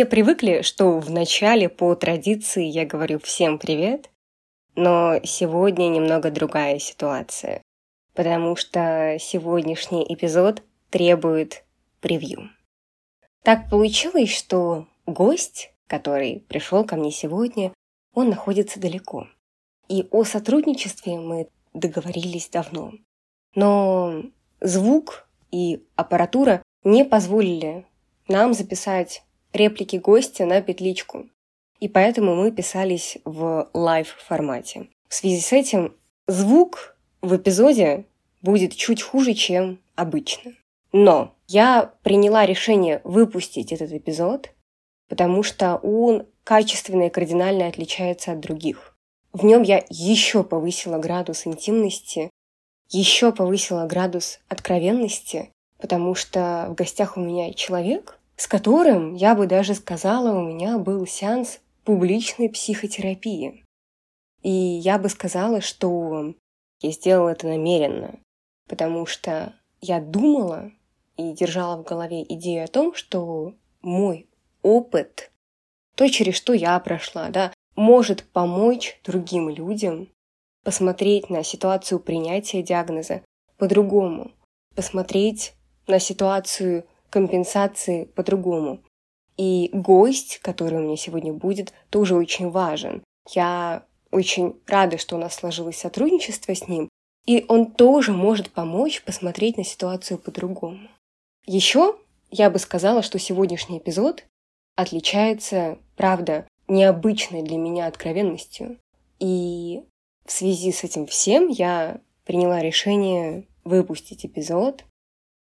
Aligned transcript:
Все 0.00 0.06
привыкли, 0.06 0.62
что 0.62 0.98
в 0.98 1.10
начале 1.10 1.68
по 1.68 1.94
традиции 1.94 2.64
я 2.64 2.86
говорю 2.86 3.18
всем 3.18 3.58
привет, 3.58 4.08
но 4.74 5.20
сегодня 5.24 5.88
немного 5.88 6.30
другая 6.30 6.78
ситуация, 6.78 7.60
потому 8.14 8.56
что 8.56 9.18
сегодняшний 9.20 10.02
эпизод 10.08 10.62
требует 10.88 11.66
превью. 12.00 12.48
Так 13.42 13.68
получилось, 13.68 14.34
что 14.34 14.86
гость, 15.04 15.70
который 15.86 16.46
пришел 16.48 16.82
ко 16.82 16.96
мне 16.96 17.10
сегодня, 17.10 17.70
он 18.14 18.30
находится 18.30 18.80
далеко. 18.80 19.28
И 19.88 20.08
о 20.10 20.24
сотрудничестве 20.24 21.18
мы 21.18 21.50
договорились 21.74 22.48
давно. 22.48 22.92
Но 23.54 24.22
звук 24.62 25.28
и 25.50 25.84
аппаратура 25.94 26.62
не 26.84 27.04
позволили 27.04 27.84
нам 28.28 28.54
записать 28.54 29.24
реплики 29.52 29.96
гостя 29.96 30.46
на 30.46 30.60
петличку. 30.60 31.28
И 31.80 31.88
поэтому 31.88 32.34
мы 32.34 32.52
писались 32.52 33.18
в 33.24 33.68
лайв-формате. 33.72 34.88
В 35.08 35.14
связи 35.14 35.40
с 35.40 35.52
этим 35.52 35.94
звук 36.26 36.96
в 37.22 37.36
эпизоде 37.36 38.04
будет 38.42 38.74
чуть 38.76 39.02
хуже, 39.02 39.34
чем 39.34 39.78
обычно. 39.94 40.52
Но 40.92 41.34
я 41.46 41.92
приняла 42.02 42.46
решение 42.46 43.00
выпустить 43.04 43.72
этот 43.72 43.92
эпизод, 43.92 44.50
потому 45.08 45.42
что 45.42 45.76
он 45.76 46.26
качественно 46.44 47.04
и 47.04 47.10
кардинально 47.10 47.66
отличается 47.66 48.32
от 48.32 48.40
других. 48.40 48.96
В 49.32 49.44
нем 49.44 49.62
я 49.62 49.84
еще 49.88 50.42
повысила 50.42 50.98
градус 50.98 51.46
интимности, 51.46 52.30
еще 52.88 53.32
повысила 53.32 53.86
градус 53.86 54.40
откровенности, 54.48 55.50
потому 55.78 56.14
что 56.14 56.66
в 56.70 56.74
гостях 56.74 57.16
у 57.16 57.20
меня 57.20 57.52
человек, 57.54 58.19
с 58.40 58.46
которым, 58.46 59.16
я 59.16 59.34
бы 59.34 59.46
даже 59.46 59.74
сказала, 59.74 60.34
у 60.34 60.42
меня 60.42 60.78
был 60.78 61.06
сеанс 61.06 61.60
публичной 61.84 62.48
психотерапии. 62.48 63.66
И 64.42 64.48
я 64.48 64.98
бы 64.98 65.10
сказала, 65.10 65.60
что 65.60 66.34
я 66.80 66.90
сделала 66.90 67.28
это 67.28 67.48
намеренно, 67.48 68.18
потому 68.66 69.04
что 69.04 69.52
я 69.82 70.00
думала 70.00 70.72
и 71.18 71.34
держала 71.34 71.76
в 71.76 71.84
голове 71.84 72.22
идею 72.22 72.64
о 72.64 72.68
том, 72.68 72.94
что 72.94 73.52
мой 73.82 74.26
опыт, 74.62 75.30
то, 75.94 76.08
через 76.08 76.34
что 76.34 76.54
я 76.54 76.80
прошла, 76.80 77.28
да, 77.28 77.52
может 77.76 78.24
помочь 78.24 78.98
другим 79.04 79.50
людям 79.50 80.08
посмотреть 80.64 81.28
на 81.28 81.42
ситуацию 81.42 82.00
принятия 82.00 82.62
диагноза 82.62 83.20
по-другому, 83.58 84.30
посмотреть 84.74 85.52
на 85.86 85.98
ситуацию 85.98 86.86
компенсации 87.10 88.04
по-другому. 88.04 88.80
И 89.36 89.70
гость, 89.72 90.38
который 90.42 90.78
у 90.78 90.82
меня 90.82 90.96
сегодня 90.96 91.32
будет, 91.32 91.72
тоже 91.90 92.14
очень 92.14 92.50
важен. 92.50 93.02
Я 93.32 93.84
очень 94.10 94.56
рада, 94.66 94.98
что 94.98 95.16
у 95.16 95.18
нас 95.18 95.34
сложилось 95.34 95.78
сотрудничество 95.78 96.54
с 96.54 96.68
ним, 96.68 96.88
и 97.26 97.44
он 97.48 97.70
тоже 97.70 98.12
может 98.12 98.50
помочь 98.50 99.02
посмотреть 99.02 99.56
на 99.56 99.64
ситуацию 99.64 100.18
по-другому. 100.18 100.88
Еще 101.46 101.96
я 102.30 102.50
бы 102.50 102.58
сказала, 102.58 103.02
что 103.02 103.18
сегодняшний 103.18 103.78
эпизод 103.78 104.24
отличается, 104.76 105.78
правда, 105.96 106.46
необычной 106.68 107.42
для 107.42 107.56
меня 107.56 107.86
откровенностью. 107.86 108.78
И 109.18 109.84
в 110.24 110.32
связи 110.32 110.72
с 110.72 110.84
этим 110.84 111.06
всем 111.06 111.48
я 111.48 112.00
приняла 112.24 112.60
решение 112.60 113.46
выпустить 113.64 114.24
эпизод, 114.24 114.84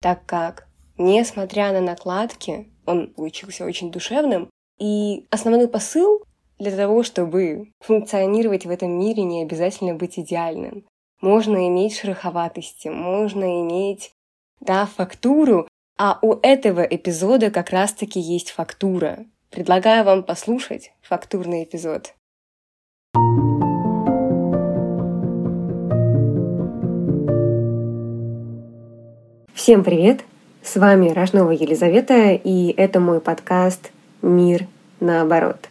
так 0.01 0.25
как 0.25 0.68
Несмотря 1.01 1.71
на 1.71 1.79
накладки, 1.79 2.67
он 2.85 3.07
получился 3.07 3.63
очень 3.63 3.89
душевным. 3.89 4.49
И 4.79 5.27
основной 5.29 5.69
посыл 5.69 6.21
для 6.57 6.75
того, 6.75 7.03
чтобы 7.03 7.71
функционировать 7.79 8.65
в 8.65 8.69
этом 8.69 8.91
мире, 8.99 9.23
не 9.23 9.41
обязательно 9.41 9.95
быть 9.95 10.19
идеальным. 10.19 10.85
Можно 11.21 11.69
иметь 11.69 11.97
шероховатости, 11.97 12.89
можно 12.89 13.61
иметь, 13.61 14.11
да, 14.59 14.85
фактуру, 14.85 15.69
а 15.97 16.19
у 16.21 16.33
этого 16.41 16.81
эпизода 16.81 17.49
как 17.49 17.69
раз-таки 17.69 18.19
есть 18.19 18.51
фактура. 18.51 19.25
Предлагаю 19.51 20.03
вам 20.03 20.23
послушать 20.23 20.91
фактурный 21.01 21.63
эпизод. 21.63 22.13
Всем 29.53 29.85
привет! 29.85 30.25
С 30.61 30.75
вами 30.75 31.09
Рожнова 31.09 31.51
Елизавета, 31.51 32.31
и 32.31 32.73
это 32.75 32.99
мой 32.99 33.21
подкаст 33.21 33.91
«Мир 34.21 34.67
наоборот». 34.99 35.69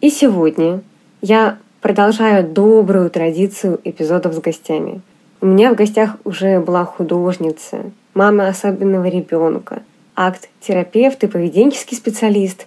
И 0.00 0.08
сегодня 0.08 0.82
я 1.20 1.58
продолжаю 1.80 2.46
добрую 2.48 3.10
традицию 3.10 3.80
эпизодов 3.82 4.32
с 4.34 4.38
гостями. 4.38 5.02
У 5.40 5.46
меня 5.46 5.72
в 5.72 5.74
гостях 5.74 6.16
уже 6.24 6.60
была 6.60 6.84
художница, 6.84 7.90
мама 8.14 8.48
особенного 8.48 9.06
ребенка, 9.06 9.82
акт-терапевт 10.14 11.24
и 11.24 11.26
поведенческий 11.26 11.96
специалист. 11.96 12.66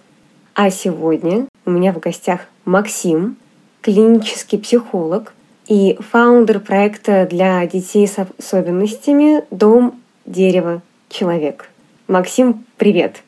А 0.54 0.70
сегодня 0.70 1.46
у 1.64 1.70
меня 1.70 1.92
в 1.92 1.98
гостях 1.98 2.42
Максим, 2.66 3.36
клинический 3.80 4.58
психолог 4.58 5.32
и 5.66 5.98
фаундер 6.12 6.60
проекта 6.60 7.26
для 7.28 7.66
детей 7.66 8.06
с 8.06 8.16
особенностями 8.38 9.44
«Дом, 9.50 10.00
дерево, 10.26 10.82
человек. 11.14 11.70
Максим, 12.08 12.66
привет. 12.76 13.22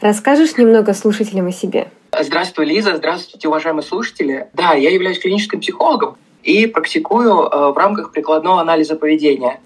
Расскажешь 0.00 0.56
немного 0.56 0.94
слушателям 0.94 1.48
о 1.48 1.52
себе? 1.52 1.88
Здравствуй, 2.18 2.66
Лиза. 2.66 2.96
Здравствуйте, 2.96 3.48
уважаемые 3.48 3.82
слушатели. 3.82 4.46
Да, 4.54 4.74
я 4.74 4.90
являюсь 4.90 5.18
клиническим 5.18 5.60
психологом 5.60 6.16
и 6.42 6.66
практикую 6.66 7.32
э, 7.32 7.72
в 7.72 7.76
рамках 7.76 8.12
прикладного 8.12 8.60
анализа 8.60 8.94
поведения 8.94 9.60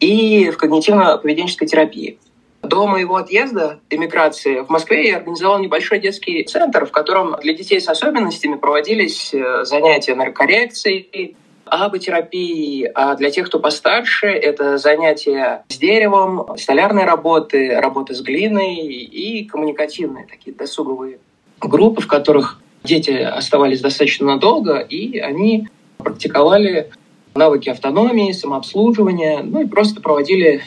и 0.00 0.50
в 0.50 0.56
когнитивно-поведенческой 0.56 1.66
терапии. 1.66 2.18
До 2.62 2.86
моего 2.86 3.16
отъезда, 3.16 3.80
эмиграции, 3.90 4.60
в 4.60 4.70
Москве 4.70 5.08
я 5.08 5.18
организовал 5.18 5.58
небольшой 5.58 5.98
детский 5.98 6.44
центр, 6.44 6.86
в 6.86 6.90
котором 6.90 7.36
для 7.42 7.52
детей 7.52 7.80
с 7.80 7.88
особенностями 7.88 8.56
проводились 8.56 9.34
э, 9.34 9.64
занятия 9.64 10.14
наркоррекцией, 10.14 11.36
аботерапии, 11.70 12.90
а 12.94 13.14
для 13.16 13.30
тех, 13.30 13.46
кто 13.46 13.58
постарше, 13.58 14.26
это 14.26 14.78
занятия 14.78 15.64
с 15.68 15.78
деревом, 15.78 16.56
столярные 16.56 17.06
работы, 17.06 17.78
работы 17.80 18.14
с 18.14 18.20
глиной 18.20 18.74
и 18.74 19.44
коммуникативные 19.44 20.26
такие 20.26 20.54
досуговые 20.54 21.18
группы, 21.60 22.02
в 22.02 22.06
которых 22.06 22.60
дети 22.84 23.10
оставались 23.10 23.80
достаточно 23.80 24.26
надолго, 24.26 24.78
и 24.78 25.18
они 25.18 25.68
практиковали 25.98 26.90
навыки 27.34 27.68
автономии, 27.68 28.32
самообслуживания, 28.32 29.40
ну 29.42 29.62
и 29.62 29.66
просто 29.66 30.00
проводили, 30.00 30.62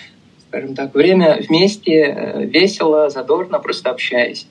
скажем 0.48 0.76
так, 0.76 0.94
время 0.94 1.40
вместе, 1.48 2.04
э, 2.04 2.46
весело, 2.46 3.10
задорно, 3.10 3.60
просто 3.60 3.90
общаясь. 3.90 4.48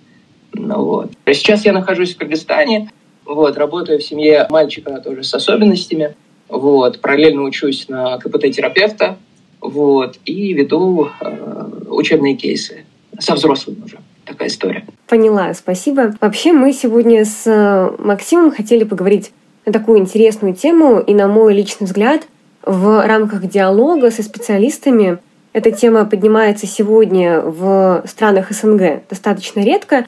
Ну, 0.53 0.85
вот. 0.85 1.13
Сейчас 1.27 1.65
я 1.65 1.73
нахожусь 1.73 2.15
в 2.15 2.19
Кыргызстане, 2.19 2.91
вот, 3.25 3.57
работаю 3.57 3.99
в 3.99 4.03
семье 4.03 4.47
мальчика 4.51 5.01
тоже 5.01 5.23
с 5.23 5.33
особенностями. 5.33 6.15
Вот, 6.53 7.01
параллельно 7.01 7.45
учусь 7.45 7.89
на 7.89 8.19
КПТ-терапевта, 8.19 9.17
вот, 9.63 10.19
и 10.27 10.53
веду 10.53 11.09
э, 11.19 11.69
учебные 11.89 12.37
кейсы 12.37 12.85
со 13.19 13.35
взрослыми 13.35 13.85
уже. 13.87 13.99
Такая 14.27 14.49
история. 14.49 14.85
Поняла, 15.09 15.55
спасибо. 15.55 16.15
Вообще 16.21 16.53
мы 16.53 16.75
сегодня 16.75 17.25
с 17.25 17.45
э, 17.47 17.97
Максимом 17.99 18.51
хотели 18.51 18.85
поговорить 18.85 19.33
на 19.65 19.73
такую 19.73 19.99
интересную 19.99 20.55
тему, 20.55 21.01
и 21.01 21.15
на 21.15 21.27
мой 21.27 21.55
личный 21.55 21.87
взгляд, 21.87 22.29
в 22.67 23.07
рамках 23.07 23.49
диалога 23.49 24.11
со 24.11 24.23
специалистами 24.23 25.19
эта 25.55 25.71
тема 25.71 26.05
поднимается 26.05 26.67
сегодня 26.67 27.41
в 27.41 28.05
странах 28.07 28.53
СНГ 28.53 29.09
достаточно 29.09 29.61
редко. 29.61 30.05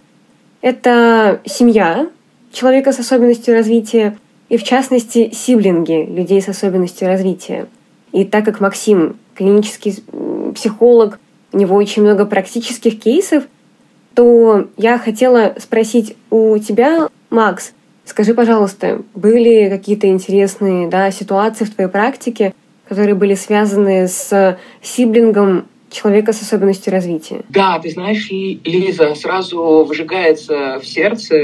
Это 0.61 1.41
семья 1.47 2.09
человека 2.53 2.93
с 2.93 2.99
особенностью 2.99 3.55
развития, 3.55 4.19
и 4.49 4.57
в 4.57 4.63
частности 4.63 5.31
сиблинги 5.33 6.07
людей 6.09 6.41
с 6.41 6.49
особенностью 6.49 7.09
развития. 7.09 7.67
И 8.13 8.25
так 8.25 8.45
как 8.45 8.61
Максим 8.61 9.17
клинический 9.35 10.03
психолог, 10.55 11.19
у 11.53 11.59
него 11.59 11.77
очень 11.77 12.03
много 12.03 12.27
практических 12.27 13.01
кейсов, 13.01 13.45
то 14.15 14.69
я 14.77 14.99
хотела 14.99 15.55
спросить 15.59 16.17
у 16.31 16.57
тебя, 16.59 17.09
Макс, 17.31 17.73
скажи, 18.05 18.35
пожалуйста, 18.35 19.03
были 19.15 19.69
какие-то 19.69 20.07
интересные 20.07 20.89
да, 20.89 21.11
ситуации 21.11 21.65
в 21.65 21.75
твоей 21.75 21.91
практике, 21.91 22.55
которые 22.87 23.15
были 23.15 23.35
связаны 23.35 24.07
с 24.07 24.59
сиблингом 24.83 25.67
человека 25.91 26.33
с 26.33 26.43
особенностью 26.43 26.93
развития. 26.93 27.43
Да, 27.49 27.79
ты 27.79 27.91
знаешь, 27.91 28.29
Лиза 28.31 29.15
сразу 29.15 29.85
выжигается 29.85 30.79
в 30.81 30.87
сердце, 30.87 31.37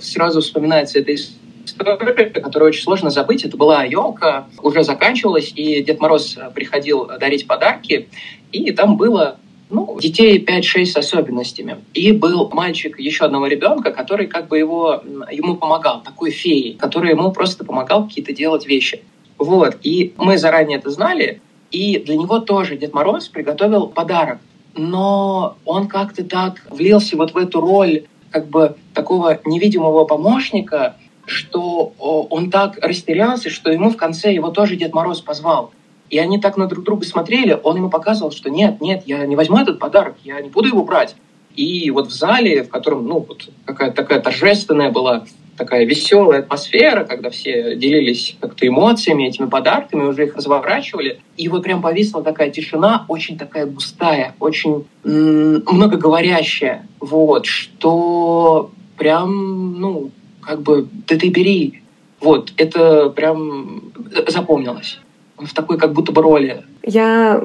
сразу 0.00 0.40
вспоминается 0.40 0.98
эта 0.98 1.14
история, 1.14 1.38
которую 1.76 2.68
очень 2.68 2.82
сложно 2.82 3.10
забыть. 3.10 3.44
Это 3.44 3.56
была 3.56 3.84
елка, 3.84 4.46
уже 4.62 4.82
заканчивалась, 4.82 5.52
и 5.54 5.82
Дед 5.82 6.00
Мороз 6.00 6.36
приходил 6.54 7.06
дарить 7.18 7.46
подарки, 7.46 8.08
и 8.52 8.72
там 8.72 8.96
было 8.96 9.38
ну, 9.70 9.98
детей 10.00 10.44
5-6 10.44 10.84
с 10.86 10.96
особенностями. 10.96 11.78
И 11.94 12.12
был 12.12 12.50
мальчик 12.52 12.98
еще 12.98 13.24
одного 13.24 13.46
ребенка, 13.46 13.92
который 13.92 14.26
как 14.26 14.48
бы 14.48 14.58
его, 14.58 15.02
ему 15.30 15.56
помогал, 15.56 16.02
такой 16.02 16.30
феей, 16.30 16.74
который 16.74 17.10
ему 17.10 17.32
просто 17.32 17.64
помогал 17.64 18.06
какие-то 18.06 18.32
делать 18.32 18.66
вещи. 18.66 19.02
Вот. 19.38 19.78
И 19.82 20.12
мы 20.18 20.38
заранее 20.38 20.78
это 20.78 20.90
знали, 20.90 21.40
и 21.70 21.98
для 21.98 22.16
него 22.16 22.40
тоже 22.40 22.76
Дед 22.76 22.92
Мороз 22.92 23.28
приготовил 23.28 23.86
подарок. 23.86 24.38
Но 24.76 25.56
он 25.64 25.88
как-то 25.88 26.24
так 26.24 26.62
влился 26.70 27.16
вот 27.16 27.32
в 27.32 27.36
эту 27.36 27.60
роль 27.60 28.04
как 28.30 28.48
бы 28.48 28.76
такого 28.94 29.40
невидимого 29.44 30.04
помощника, 30.04 30.96
что 31.30 31.94
он 31.98 32.50
так 32.50 32.78
растерялся, 32.82 33.50
что 33.50 33.70
ему 33.70 33.90
в 33.90 33.96
конце 33.96 34.32
его 34.32 34.50
тоже 34.50 34.76
Дед 34.76 34.92
Мороз 34.92 35.20
позвал. 35.20 35.72
И 36.10 36.18
они 36.18 36.40
так 36.40 36.56
на 36.56 36.66
друг 36.66 36.84
друга 36.84 37.06
смотрели, 37.06 37.58
он 37.62 37.76
ему 37.76 37.88
показывал, 37.88 38.32
что 38.32 38.50
нет, 38.50 38.80
нет, 38.80 39.04
я 39.06 39.24
не 39.26 39.36
возьму 39.36 39.58
этот 39.58 39.78
подарок, 39.78 40.16
я 40.24 40.40
не 40.40 40.50
буду 40.50 40.68
его 40.68 40.84
брать. 40.84 41.14
И 41.54 41.90
вот 41.90 42.08
в 42.08 42.12
зале, 42.12 42.64
в 42.64 42.68
котором, 42.68 43.06
ну, 43.06 43.24
вот 43.26 43.48
какая-то 43.64 43.96
такая 43.96 44.20
торжественная 44.20 44.90
была, 44.90 45.24
такая 45.56 45.84
веселая 45.84 46.40
атмосфера, 46.40 47.04
когда 47.04 47.30
все 47.30 47.76
делились 47.76 48.36
как-то 48.40 48.66
эмоциями, 48.66 49.24
этими 49.24 49.46
подарками, 49.46 50.04
уже 50.04 50.26
их 50.26 50.36
разворачивали. 50.36 51.20
И 51.36 51.48
вот 51.48 51.62
прям 51.62 51.82
повисла 51.82 52.22
такая 52.22 52.50
тишина, 52.50 53.04
очень 53.08 53.36
такая 53.36 53.66
густая, 53.66 54.34
очень 54.40 54.86
м- 55.04 55.62
многоговорящая, 55.66 56.86
вот, 56.98 57.46
что 57.46 58.70
прям, 58.96 59.80
ну, 59.80 60.10
как 60.50 60.62
бы, 60.62 60.88
да 61.06 61.16
ты 61.16 61.28
бери. 61.28 61.80
Вот, 62.20 62.52
это 62.56 63.08
прям 63.10 63.92
запомнилось 64.26 64.98
в 65.36 65.54
такой 65.54 65.78
как 65.78 65.92
будто 65.92 66.10
бы 66.10 66.22
роли. 66.22 66.64
Я 66.82 67.44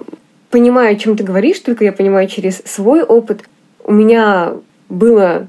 понимаю, 0.49 0.93
о 0.93 0.95
чем 0.95 1.15
ты 1.15 1.23
говоришь, 1.23 1.59
только 1.59 1.85
я 1.85 1.93
понимаю 1.93 2.27
через 2.27 2.63
свой 2.65 3.03
опыт. 3.03 3.43
У 3.83 3.93
меня 3.93 4.53
было 4.89 5.47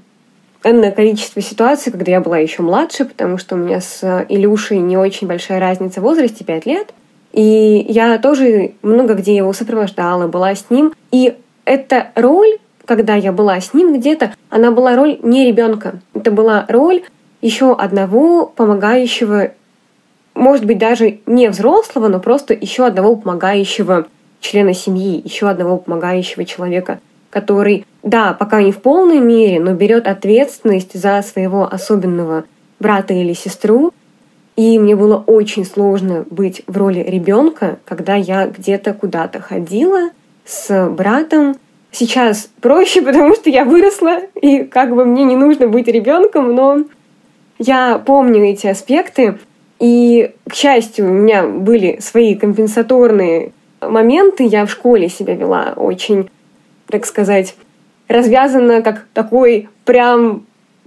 энное 0.65 0.93
количество 0.93 1.41
ситуаций, 1.41 1.91
когда 1.91 2.13
я 2.13 2.21
была 2.21 2.37
еще 2.39 2.63
младше, 2.63 3.07
потому 3.07 3.39
что 3.39 3.55
у 3.55 3.59
меня 3.59 3.81
с 3.81 4.27
Илюшей 4.29 4.79
не 4.79 4.99
очень 4.99 5.27
большая 5.27 5.59
разница 5.59 6.01
в 6.01 6.05
возрасте, 6.05 6.45
5 6.45 6.67
лет. 6.67 6.93
И 7.33 7.87
я 7.89 8.19
тоже 8.19 8.75
много 8.83 9.15
где 9.15 9.35
его 9.35 9.55
сопровождала, 9.55 10.29
была 10.29 10.55
с 10.55 10.67
ним. 10.69 10.93
И 11.11 11.35
эта 11.65 12.09
роль, 12.15 12.59
когда 12.85 13.15
я 13.15 13.33
была 13.33 13.59
с 13.61 13.73
ним 13.73 13.99
где-то, 13.99 14.35
она 14.51 14.71
была 14.71 14.95
роль 14.95 15.19
не 15.23 15.47
ребенка. 15.47 16.01
Это 16.15 16.31
была 16.31 16.67
роль 16.69 17.03
еще 17.41 17.75
одного 17.75 18.47
помогающего 18.47 19.53
может 20.37 20.67
быть, 20.67 20.79
даже 20.79 21.21
не 21.27 21.49
взрослого, 21.49 22.09
но 22.09 22.21
просто 22.21 22.55
еще 22.55 22.87
одного 22.87 23.17
помогающего 23.17 24.07
члена 24.41 24.75
семьи, 24.75 25.21
еще 25.25 25.49
одного 25.49 25.79
помогающего 25.79 26.45
человека, 26.45 27.01
который, 27.31 27.87
да, 28.03 28.35
пока 28.35 28.63
не 28.63 28.71
в 28.71 28.77
полной 28.79 29.19
мере, 29.19 29.59
но 29.59 29.73
берет 29.73 30.07
ответственность 30.07 30.99
за 30.99 31.23
своего 31.23 31.67
особенного 31.67 32.45
брата 32.79 33.15
или 33.15 33.33
сестру. 33.33 33.93
И 34.57 34.79
мне 34.79 34.95
было 34.95 35.23
очень 35.27 35.65
сложно 35.65 36.25
быть 36.31 36.63
в 36.67 36.77
роли 36.77 37.01
ребенка, 37.01 37.79
когда 37.85 38.15
я 38.15 38.47
где-то 38.47 38.95
куда-то 38.95 39.41
ходила 39.41 40.11
с 40.45 40.89
братом. 40.91 41.57
Сейчас 41.91 42.49
проще, 42.61 43.01
потому 43.07 43.35
что 43.35 43.49
я 43.49 43.65
выросла, 43.65 44.21
и 44.35 44.65
как 44.65 44.95
бы 44.95 45.07
мне 45.07 45.25
не 45.25 45.37
нужно 45.37 45.67
быть 45.67 45.89
ребенком, 45.89 46.55
но 46.55 46.85
я 47.59 47.99
помню 47.99 48.45
эти 48.45 48.67
аспекты, 48.67 49.39
и, 49.79 50.33
к 50.49 50.55
счастью, 50.55 51.07
у 51.07 51.13
меня 51.13 51.47
были 51.47 51.99
свои 52.01 52.35
компенсаторные 52.35 53.53
моменты. 53.81 54.45
Я 54.45 54.65
в 54.67 54.71
школе 54.71 55.09
себя 55.09 55.35
вела 55.35 55.75
очень, 55.77 56.31
так 56.89 57.05
сказать, 57.05 57.55
развязанно, 58.09 58.83
как 58.83 59.05
такой 59.13 59.69
прям 59.85 60.47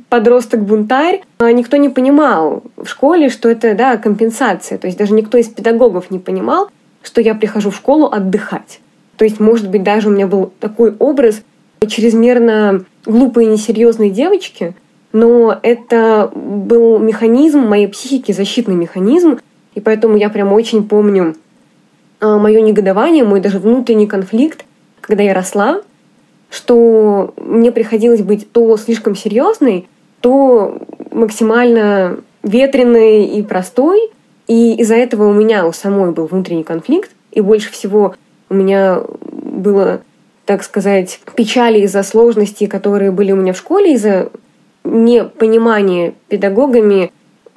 подросток-бунтарь. 0.10 1.22
А 1.38 1.52
никто 1.52 1.78
не 1.78 1.90
понимал 1.90 2.64
в 2.78 2.88
школе, 2.88 3.30
что 3.30 3.48
это 3.48 3.76
да, 3.76 3.98
компенсация. 3.98 4.78
То 4.80 4.88
есть 4.88 4.98
даже 4.98 5.14
никто 5.14 5.38
из 5.38 5.48
педагогов 5.48 6.10
не 6.10 6.18
понимал, 6.18 6.70
что 7.04 7.22
я 7.22 7.36
прихожу 7.36 7.70
в 7.70 7.76
школу 7.76 8.08
отдыхать. 8.08 8.80
То 9.18 9.26
есть, 9.26 9.40
может 9.40 9.70
быть, 9.70 9.84
даже 9.84 10.08
у 10.08 10.12
меня 10.12 10.26
был 10.26 10.52
такой 10.60 10.96
образ 10.98 11.42
чрезмерно 11.88 12.86
глупой 13.06 13.46
и 13.46 13.50
несерьезной 13.50 14.10
девочки— 14.10 14.74
но 15.12 15.58
это 15.64 16.32
был 16.34 17.00
механизм 17.00 17.62
моей 17.62 17.88
психики, 17.88 18.32
защитный 18.32 18.76
механизм, 18.76 19.40
и 19.76 19.80
поэтому 19.80 20.18
я 20.18 20.30
прям 20.30 20.54
очень 20.54 20.88
помню 20.88 21.36
а, 22.20 22.38
мое 22.38 22.62
негодование, 22.62 23.24
мой 23.24 23.40
даже 23.40 23.60
внутренний 23.60 24.08
конфликт, 24.08 24.66
когда 25.02 25.24
я 25.24 25.34
росла, 25.34 25.82
что 26.50 27.34
мне 27.38 27.72
приходилось 27.72 28.22
быть 28.22 28.52
то 28.52 28.76
слишком 28.78 29.16
серьезной, 29.16 29.88
то 30.22 30.80
максимально 31.12 32.20
ветреной 32.44 33.26
и 33.26 33.42
простой. 33.42 34.12
И 34.48 34.76
из-за 34.78 34.96
этого 34.96 35.30
у 35.30 35.34
меня 35.34 35.68
у 35.68 35.72
самой 35.72 36.12
был 36.12 36.26
внутренний 36.26 36.64
конфликт, 36.64 37.12
и 37.32 37.42
больше 37.42 37.72
всего 37.72 38.16
у 38.50 38.56
меня 38.56 39.02
было, 39.22 40.02
так 40.46 40.64
сказать, 40.64 41.20
печали 41.36 41.82
из-за 41.82 42.02
сложностей, 42.02 42.68
которые 42.68 43.12
были 43.12 43.32
у 43.32 43.36
меня 43.36 43.54
в 43.54 43.58
школе, 43.58 43.94
из-за 43.94 44.32
непонимание 44.90 46.14
педагогами 46.28 47.12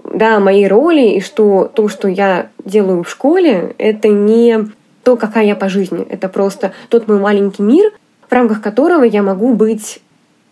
да, 0.04 0.40
моей 0.40 0.68
роли, 0.68 1.16
и 1.16 1.20
что 1.20 1.70
то, 1.72 1.88
что 1.88 2.08
я 2.08 2.48
делаю 2.64 3.04
в 3.04 3.10
школе, 3.10 3.74
это 3.78 4.08
не 4.08 4.66
то, 5.04 5.16
какая 5.16 5.46
я 5.46 5.56
по 5.56 5.68
жизни. 5.68 6.04
Это 6.08 6.28
просто 6.28 6.72
тот 6.88 7.08
мой 7.08 7.18
маленький 7.18 7.62
мир, 7.62 7.92
в 8.28 8.32
рамках 8.32 8.62
которого 8.62 9.04
я 9.04 9.22
могу 9.22 9.54
быть 9.54 10.00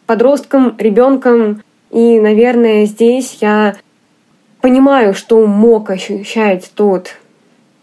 подростком, 0.07 0.75
ребенком. 0.79 1.63
И, 1.91 2.21
наверное, 2.21 2.87
здесь 2.87 3.39
я 3.41 3.77
понимаю, 4.61 5.15
что 5.15 5.47
мог 5.47 5.91
ощущать 5.91 6.71
тот 6.75 7.17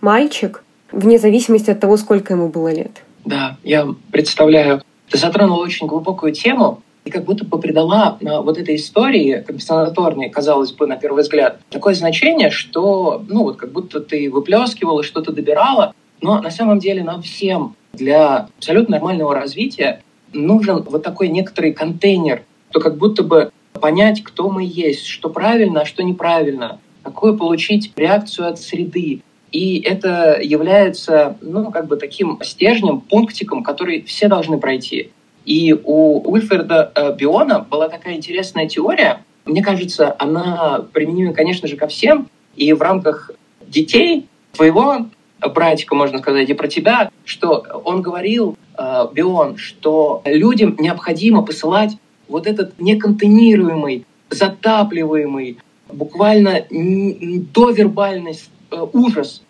мальчик, 0.01 0.63
вне 0.91 1.17
зависимости 1.19 1.71
от 1.71 1.79
того, 1.79 1.97
сколько 1.97 2.33
ему 2.33 2.49
было 2.49 2.71
лет. 2.73 3.03
Да, 3.25 3.57
я 3.63 3.87
представляю. 4.11 4.81
Ты 5.09 5.17
затронул 5.17 5.59
очень 5.59 5.87
глубокую 5.87 6.33
тему, 6.33 6.81
и 7.07 7.09
как 7.09 7.23
будто 7.23 7.45
бы 7.45 7.57
придала 7.57 8.17
а, 8.21 8.41
вот 8.41 8.57
этой 8.57 8.75
истории, 8.75 9.41
компенсаторной, 9.47 10.29
казалось 10.29 10.73
бы, 10.73 10.87
на 10.87 10.97
первый 10.97 11.23
взгляд, 11.23 11.61
такое 11.69 11.93
значение, 11.93 12.49
что, 12.49 13.23
ну, 13.29 13.43
вот 13.43 13.55
как 13.55 13.71
будто 13.71 14.01
ты 14.01 14.29
выплескивала, 14.29 15.03
что-то 15.03 15.31
добирала, 15.31 15.93
но 16.21 16.41
на 16.41 16.51
самом 16.51 16.79
деле 16.79 17.03
нам 17.03 17.21
всем 17.21 17.75
для 17.93 18.49
абсолютно 18.57 18.97
нормального 18.97 19.33
развития 19.33 20.01
нужен 20.33 20.83
вот 20.83 21.01
такой 21.01 21.29
некоторый 21.29 21.71
контейнер, 21.71 22.43
то 22.71 22.81
как 22.81 22.97
будто 22.97 23.23
бы 23.23 23.51
понять, 23.79 24.21
кто 24.21 24.49
мы 24.49 24.65
есть, 24.65 25.05
что 25.05 25.29
правильно, 25.29 25.81
а 25.81 25.85
что 25.85 26.03
неправильно, 26.03 26.79
какую 27.03 27.37
получить 27.37 27.93
реакцию 27.95 28.49
от 28.49 28.59
среды. 28.59 29.21
И 29.53 29.79
это 29.79 30.39
является, 30.41 31.37
ну, 31.39 31.71
как 31.71 31.87
бы 31.87 31.95
таким 31.95 32.39
стержнем, 32.43 32.99
пунктиком, 32.99 33.63
который 33.63 34.01
все 34.01 34.27
должны 34.27 34.59
пройти. 34.59 35.11
И 35.47 35.73
у 35.73 36.19
Уильфреда 36.29 36.91
э, 36.93 37.15
Биона 37.15 37.59
была 37.59 37.87
такая 37.87 38.15
интересная 38.15 38.67
теория. 38.67 39.23
Мне 39.45 39.63
кажется, 39.63 40.13
она 40.19 40.85
применима, 40.91 41.33
конечно 41.33 41.69
же, 41.69 41.77
ко 41.77 41.87
всем. 41.87 42.27
И 42.57 42.73
в 42.73 42.81
рамках 42.81 43.31
детей 43.65 44.27
твоего 44.51 45.05
братика, 45.39 45.95
можно 45.95 46.19
сказать, 46.19 46.49
и 46.49 46.53
про 46.53 46.67
тебя, 46.67 47.09
что 47.23 47.65
он 47.85 48.01
говорил, 48.01 48.57
э, 48.77 49.07
Бион, 49.13 49.55
что 49.55 50.21
людям 50.25 50.75
необходимо 50.79 51.43
посылать 51.43 51.97
вот 52.27 52.45
этот 52.45 52.77
неконтейнируемый, 52.81 54.05
затапливаемый, 54.29 55.59
буквально 55.87 56.65
довербальный 56.69 58.37
э, 58.71 58.85
ужас, 58.91 59.43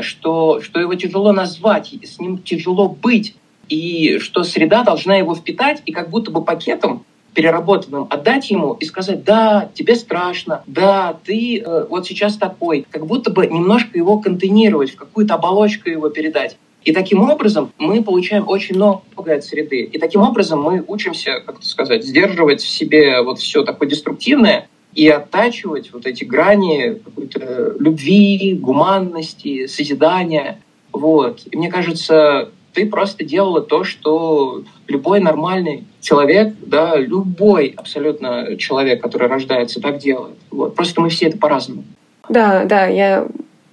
что, 0.00 0.62
что 0.62 0.80
его 0.80 0.94
тяжело 0.94 1.32
назвать, 1.32 1.92
с 2.02 2.18
ним 2.18 2.38
тяжело 2.38 2.88
быть 2.88 3.34
и 3.72 4.18
что 4.18 4.44
среда 4.44 4.82
должна 4.82 5.16
его 5.16 5.34
впитать 5.34 5.80
и 5.86 5.92
как 5.92 6.10
будто 6.10 6.30
бы 6.30 6.44
пакетом 6.44 7.06
переработанным 7.32 8.06
отдать 8.10 8.50
ему 8.50 8.74
и 8.74 8.84
сказать, 8.84 9.24
да, 9.24 9.70
тебе 9.72 9.94
страшно, 9.94 10.62
да, 10.66 11.16
ты 11.24 11.58
э, 11.58 11.86
вот 11.88 12.06
сейчас 12.06 12.36
такой, 12.36 12.84
как 12.90 13.06
будто 13.06 13.30
бы 13.30 13.46
немножко 13.46 13.96
его 13.96 14.18
контейнировать, 14.18 14.90
в 14.90 14.96
какую-то 14.96 15.36
оболочку 15.36 15.88
его 15.88 16.10
передать. 16.10 16.58
И 16.84 16.92
таким 16.92 17.22
образом 17.22 17.72
мы 17.78 18.02
получаем 18.02 18.46
очень 18.46 18.74
много 18.74 19.00
от 19.16 19.42
среды. 19.42 19.84
И 19.84 19.98
таким 19.98 20.20
образом 20.20 20.60
мы 20.60 20.84
учимся, 20.86 21.40
как 21.40 21.62
сказать, 21.62 22.04
сдерживать 22.04 22.60
в 22.60 22.68
себе 22.68 23.22
вот 23.22 23.38
все 23.38 23.64
такое 23.64 23.88
деструктивное 23.88 24.68
и 24.92 25.08
оттачивать 25.08 25.94
вот 25.94 26.04
эти 26.04 26.24
грани 26.24 27.00
какой-то 27.02 27.76
любви, 27.78 28.52
гуманности, 28.52 29.66
созидания. 29.66 30.60
Вот. 30.92 31.40
И 31.50 31.56
мне 31.56 31.70
кажется, 31.70 32.50
ты 32.72 32.86
просто 32.86 33.24
делала 33.24 33.60
то, 33.60 33.84
что 33.84 34.62
любой 34.88 35.20
нормальный 35.20 35.84
человек, 36.00 36.54
да, 36.60 36.96
любой 36.96 37.74
абсолютно 37.76 38.56
человек, 38.56 39.02
который 39.02 39.28
рождается, 39.28 39.80
так 39.80 39.98
делает. 39.98 40.36
Вот. 40.50 40.74
Просто 40.74 41.00
мы 41.00 41.08
все 41.08 41.26
это 41.26 41.38
по-разному. 41.38 41.84
Да, 42.28 42.64
да, 42.64 42.86
я 42.86 43.26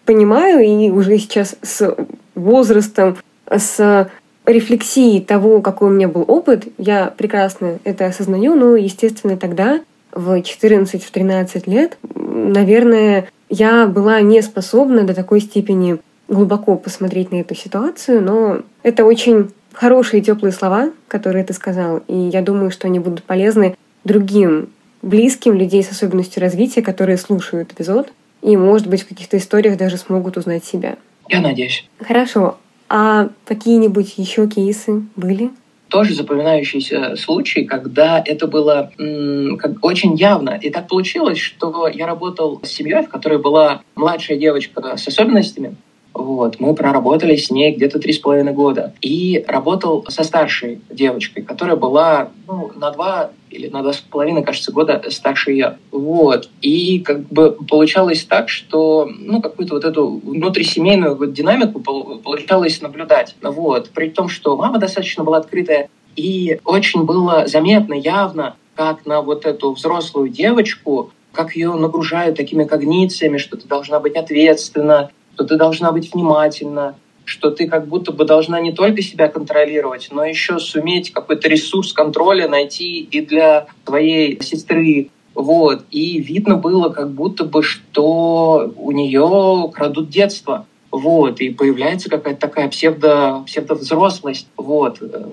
понимаю, 0.06 0.65
и 0.65 0.89
уже 0.89 1.18
сейчас 1.18 1.56
с 1.62 1.96
возрастом, 2.36 3.18
с 3.50 4.10
рефлексии 4.46 5.20
того, 5.20 5.62
какой 5.62 5.89
у 5.89 5.94
меня 5.94 6.08
был 6.08 6.25
опыт, 6.27 6.68
я 6.77 7.13
прекрасно 7.15 7.79
это 7.84 8.08
осознаю, 8.08 8.56
но, 8.56 8.75
естественно, 8.75 9.38
тогда, 9.38 9.82
в 10.12 10.39
14-13 10.39 11.70
лет, 11.70 11.98
наверное, 12.15 13.29
я 13.50 13.86
была 13.88 14.22
не 14.22 14.41
способна 14.41 15.03
до 15.03 15.13
такой 15.13 15.41
степени 15.41 16.00
глубоко 16.29 16.75
посмотреть 16.75 17.31
на 17.31 17.38
эту 17.38 17.55
ситуацию, 17.55 18.21
но 18.21 18.62
это 18.83 19.03
очень 19.03 19.51
хорошие 19.74 20.21
теплые 20.21 20.51
слова, 20.51 20.91
которые 21.07 21.43
ты 21.43 21.53
сказал, 21.53 22.01
и 22.07 22.15
я 22.15 22.41
думаю, 22.41 22.71
что 22.71 22.88
они 22.88 23.00
будут 23.00 23.24
полезны 23.24 23.75
другим 24.03 24.69
близким 25.01 25.55
людей 25.55 25.83
с 25.83 25.91
особенностью 25.91 26.41
развития, 26.41 26.81
которые 26.81 27.17
слушают 27.17 27.74
эпизод, 27.74 28.12
и, 28.41 28.55
может 28.55 28.88
быть, 28.88 29.01
в 29.03 29.07
каких-то 29.07 29.38
историях 29.38 29.77
даже 29.77 29.98
смогут 29.98 30.38
узнать 30.38 30.63
себя. 30.63 30.98
Я 31.27 31.41
надеюсь. 31.41 31.88
Хорошо. 32.00 32.57
А 32.88 33.29
какие-нибудь 33.45 34.13
еще 34.17 34.48
кейсы 34.48 35.03
были? 35.15 35.51
тоже 35.89 36.13
запоминающийся 36.13 37.15
случай, 37.15 37.65
когда 37.65 38.21
это 38.24 38.48
было 38.48 38.91
м, 38.98 39.57
как, 39.57 39.83
очень 39.83 40.15
явно. 40.15 40.51
И 40.62 40.69
так 40.69 40.88
получилось, 40.88 41.39
что 41.39 41.88
я 41.88 42.05
работал 42.05 42.62
с 42.63 42.69
семьей, 42.69 43.03
в 43.03 43.09
которой 43.09 43.39
была 43.39 43.81
младшая 43.95 44.38
девочка 44.38 44.95
с 44.95 45.07
особенностями, 45.07 45.75
вот. 46.13 46.60
Мы 46.60 46.74
проработали 46.74 47.36
с 47.36 47.51
ней 47.51 47.74
где-то 47.74 48.00
три 48.00 48.13
с 48.13 48.20
половиной 48.20 48.54
года. 48.54 48.94
И 49.01 49.44
работал 49.48 50.06
со 50.10 50.24
старшей 50.24 50.82
девочкой, 50.89 51.44
которая 51.44 51.75
была 51.75 52.30
ну, 52.48 52.72
на 52.75 52.92
два 52.92 53.32
или 53.50 53.68
на 53.68 53.82
два 53.82 53.94
с 53.94 53.98
половиной, 53.98 54.44
кажется, 54.44 54.72
года 54.72 55.04
старше 55.10 55.51
ее. 55.51 55.78
Вот. 55.92 56.50
И 56.62 57.00
как 57.00 57.22
бы 57.30 57.51
получалось 57.51 58.24
так, 58.24 58.50
что 58.50 59.10
ну, 59.20 59.42
какую-то 59.42 59.75
вот 59.75 59.86
эту 59.86 60.20
внутрисемейную 60.24 61.16
вот 61.16 61.34
динамику 61.34 61.80
получалось 61.80 62.82
наблюдать. 62.82 63.36
Вот. 63.42 63.89
При 63.89 64.10
том, 64.10 64.30
что 64.30 64.56
мама 64.58 64.80
достаточно 64.80 65.24
была 65.24 65.38
открытая, 65.38 65.89
и 66.16 66.60
очень 66.66 67.04
было 67.04 67.46
заметно, 67.48 67.94
явно, 67.94 68.56
как 68.75 69.06
на 69.06 69.22
вот 69.22 69.46
эту 69.46 69.72
взрослую 69.72 70.30
девочку 70.30 71.12
как 71.32 71.56
ее 71.56 71.74
нагружают 71.75 72.36
такими 72.36 72.63
когнициями, 72.63 73.38
что 73.38 73.56
ты 73.56 73.68
должна 73.68 74.00
быть 74.00 74.16
ответственна, 74.16 75.12
что 75.39 75.46
ты 75.46 75.55
должна 75.55 75.93
быть 75.93 76.13
внимательна, 76.13 76.96
что 77.24 77.50
ты 77.50 77.65
как 77.65 77.88
будто 77.88 78.12
бы 78.12 78.25
должна 78.25 78.60
не 78.60 78.74
только 78.74 79.01
себя 79.01 79.29
контролировать, 79.29 80.10
но 80.12 80.25
еще 80.25 80.60
суметь 80.60 81.13
какой-то 81.13 81.48
ресурс 81.48 81.93
контроля 81.93 82.50
найти 82.50 83.00
и 83.00 83.22
для 83.22 83.67
твоей 83.86 84.41
сестры. 84.43 85.12
Вот. 85.34 85.86
И 85.91 86.19
видно 86.19 86.58
было 86.58 86.89
как 86.89 87.12
будто 87.12 87.46
бы, 87.46 87.63
что 87.63 88.74
у 88.75 88.91
нее 88.91 89.72
крадут 89.74 90.10
детство. 90.10 90.65
Вот, 90.91 91.39
и 91.39 91.51
появляется 91.51 92.10
какая-то 92.10 92.41
такая 92.41 92.67
псевдо, 92.67 93.43
псевдовзрослость, 93.46 94.48
вот, 94.58 94.98
э, 95.01 95.24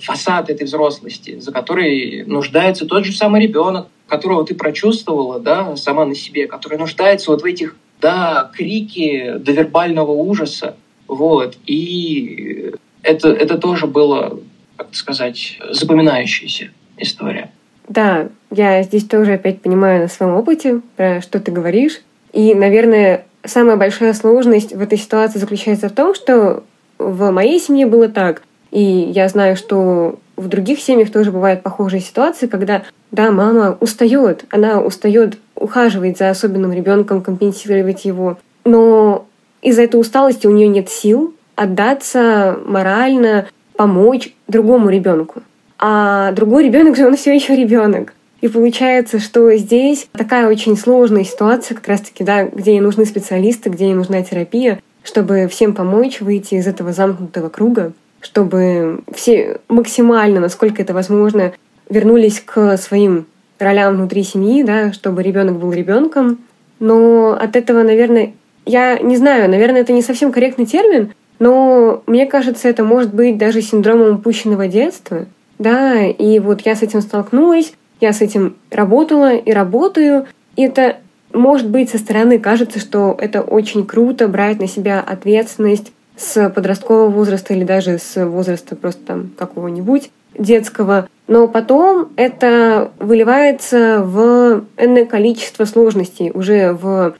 фасад 0.00 0.50
этой 0.50 0.64
взрослости, 0.64 1.38
за 1.38 1.52
которой 1.52 2.24
нуждается 2.26 2.84
тот 2.84 3.04
же 3.04 3.12
самый 3.12 3.40
ребенок, 3.40 3.86
которого 4.08 4.44
ты 4.44 4.56
прочувствовала, 4.56 5.38
да, 5.38 5.76
сама 5.76 6.04
на 6.04 6.16
себе, 6.16 6.48
который 6.48 6.78
нуждается 6.78 7.30
вот 7.30 7.42
в 7.42 7.44
этих 7.44 7.76
да, 8.00 8.50
крики 8.54 9.34
до 9.38 9.52
вербального 9.52 10.10
ужаса. 10.10 10.76
Вот. 11.06 11.56
И 11.66 12.72
это, 13.02 13.28
это 13.28 13.58
тоже 13.58 13.86
было, 13.86 14.40
как 14.76 14.94
сказать, 14.94 15.58
запоминающаяся 15.70 16.70
история. 16.96 17.50
Да, 17.88 18.28
я 18.50 18.82
здесь 18.82 19.04
тоже 19.04 19.34
опять 19.34 19.60
понимаю 19.60 20.02
на 20.02 20.08
своем 20.08 20.34
опыте, 20.34 20.80
про 20.96 21.20
что 21.20 21.38
ты 21.40 21.52
говоришь. 21.52 22.00
И, 22.32 22.54
наверное, 22.54 23.26
самая 23.44 23.76
большая 23.76 24.14
сложность 24.14 24.72
в 24.72 24.80
этой 24.80 24.98
ситуации 24.98 25.38
заключается 25.38 25.88
в 25.88 25.92
том, 25.92 26.14
что 26.14 26.64
в 26.98 27.30
моей 27.30 27.60
семье 27.60 27.86
было 27.86 28.08
так. 28.08 28.42
И 28.74 28.82
я 28.82 29.28
знаю, 29.28 29.56
что 29.56 30.18
в 30.36 30.48
других 30.48 30.80
семьях 30.80 31.12
тоже 31.12 31.30
бывают 31.30 31.62
похожие 31.62 32.00
ситуации, 32.00 32.48
когда, 32.48 32.82
да, 33.12 33.30
мама 33.30 33.78
устает, 33.78 34.44
она 34.50 34.80
устает 34.80 35.38
ухаживать 35.54 36.18
за 36.18 36.28
особенным 36.28 36.72
ребенком, 36.72 37.22
компенсировать 37.22 38.04
его, 38.04 38.36
но 38.64 39.26
из-за 39.62 39.82
этой 39.82 40.00
усталости 40.00 40.48
у 40.48 40.50
нее 40.50 40.66
нет 40.66 40.90
сил 40.90 41.36
отдаться 41.54 42.58
морально, 42.66 43.46
помочь 43.76 44.34
другому 44.48 44.90
ребенку. 44.90 45.42
А 45.78 46.32
другой 46.32 46.64
ребенок 46.64 46.96
же 46.96 47.06
он 47.06 47.16
все 47.16 47.32
еще 47.32 47.54
ребенок. 47.54 48.12
И 48.40 48.48
получается, 48.48 49.20
что 49.20 49.54
здесь 49.54 50.08
такая 50.10 50.48
очень 50.48 50.76
сложная 50.76 51.22
ситуация, 51.22 51.76
как 51.76 51.86
раз-таки, 51.86 52.24
да, 52.24 52.42
где 52.42 52.72
ей 52.72 52.80
нужны 52.80 53.06
специалисты, 53.06 53.70
где 53.70 53.86
ей 53.86 53.94
нужна 53.94 54.20
терапия, 54.22 54.80
чтобы 55.04 55.46
всем 55.46 55.74
помочь 55.74 56.20
выйти 56.20 56.56
из 56.56 56.66
этого 56.66 56.92
замкнутого 56.92 57.50
круга 57.50 57.92
чтобы 58.24 59.00
все 59.14 59.58
максимально, 59.68 60.40
насколько 60.40 60.82
это 60.82 60.94
возможно, 60.94 61.52
вернулись 61.90 62.40
к 62.40 62.76
своим 62.78 63.26
ролям 63.58 63.96
внутри 63.96 64.22
семьи, 64.24 64.62
да, 64.62 64.92
чтобы 64.92 65.22
ребенок 65.22 65.58
был 65.58 65.72
ребенком. 65.72 66.38
Но 66.80 67.32
от 67.32 67.54
этого, 67.54 67.82
наверное, 67.82 68.32
я 68.64 68.98
не 68.98 69.16
знаю, 69.16 69.50
наверное, 69.50 69.82
это 69.82 69.92
не 69.92 70.02
совсем 70.02 70.32
корректный 70.32 70.66
термин, 70.66 71.12
но 71.38 72.02
мне 72.06 72.26
кажется, 72.26 72.68
это 72.68 72.82
может 72.82 73.14
быть 73.14 73.36
даже 73.36 73.60
синдромом 73.60 74.16
упущенного 74.16 74.68
детства. 74.68 75.26
Да, 75.58 76.02
и 76.02 76.38
вот 76.40 76.62
я 76.62 76.74
с 76.74 76.82
этим 76.82 77.00
столкнулась, 77.00 77.74
я 78.00 78.12
с 78.12 78.22
этим 78.22 78.56
работала 78.70 79.34
и 79.34 79.52
работаю. 79.52 80.26
И 80.56 80.62
это 80.62 80.96
может 81.32 81.68
быть 81.68 81.90
со 81.90 81.98
стороны 81.98 82.38
кажется, 82.38 82.80
что 82.80 83.16
это 83.18 83.42
очень 83.42 83.86
круто 83.86 84.28
брать 84.28 84.60
на 84.60 84.66
себя 84.66 85.00
ответственность 85.00 85.92
с 86.16 86.48
подросткового 86.50 87.08
возраста 87.08 87.54
или 87.54 87.64
даже 87.64 87.98
с 87.98 88.24
возраста 88.24 88.76
просто 88.76 89.00
там 89.06 89.30
какого-нибудь 89.36 90.10
детского. 90.38 91.08
Но 91.26 91.48
потом 91.48 92.12
это 92.16 92.92
выливается 92.98 94.02
в 94.02 94.64
энное 94.76 95.06
количество 95.06 95.64
сложностей 95.64 96.30
уже 96.32 96.72
в 96.72 97.14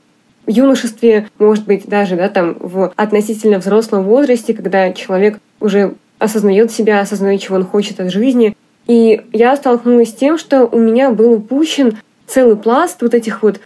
юношестве, 0.47 1.27
может 1.39 1.65
быть, 1.65 1.87
даже 1.87 2.15
да, 2.15 2.29
там, 2.29 2.55
в 2.59 2.93
относительно 2.95 3.59
взрослом 3.59 4.03
возрасте, 4.03 4.53
когда 4.53 4.93
человек 4.93 5.39
уже 5.59 5.95
осознает 6.19 6.71
себя, 6.71 6.99
осознает, 6.99 7.41
чего 7.41 7.55
он 7.57 7.65
хочет 7.65 7.99
от 7.99 8.11
жизни. 8.11 8.55
И 8.87 9.23
я 9.33 9.55
столкнулась 9.55 10.09
с 10.09 10.13
тем, 10.13 10.37
что 10.37 10.65
у 10.65 10.77
меня 10.77 11.09
был 11.09 11.33
упущен 11.33 11.97
целый 12.27 12.55
пласт 12.55 13.01
вот 13.01 13.13
этих 13.13 13.41
вот 13.41 13.59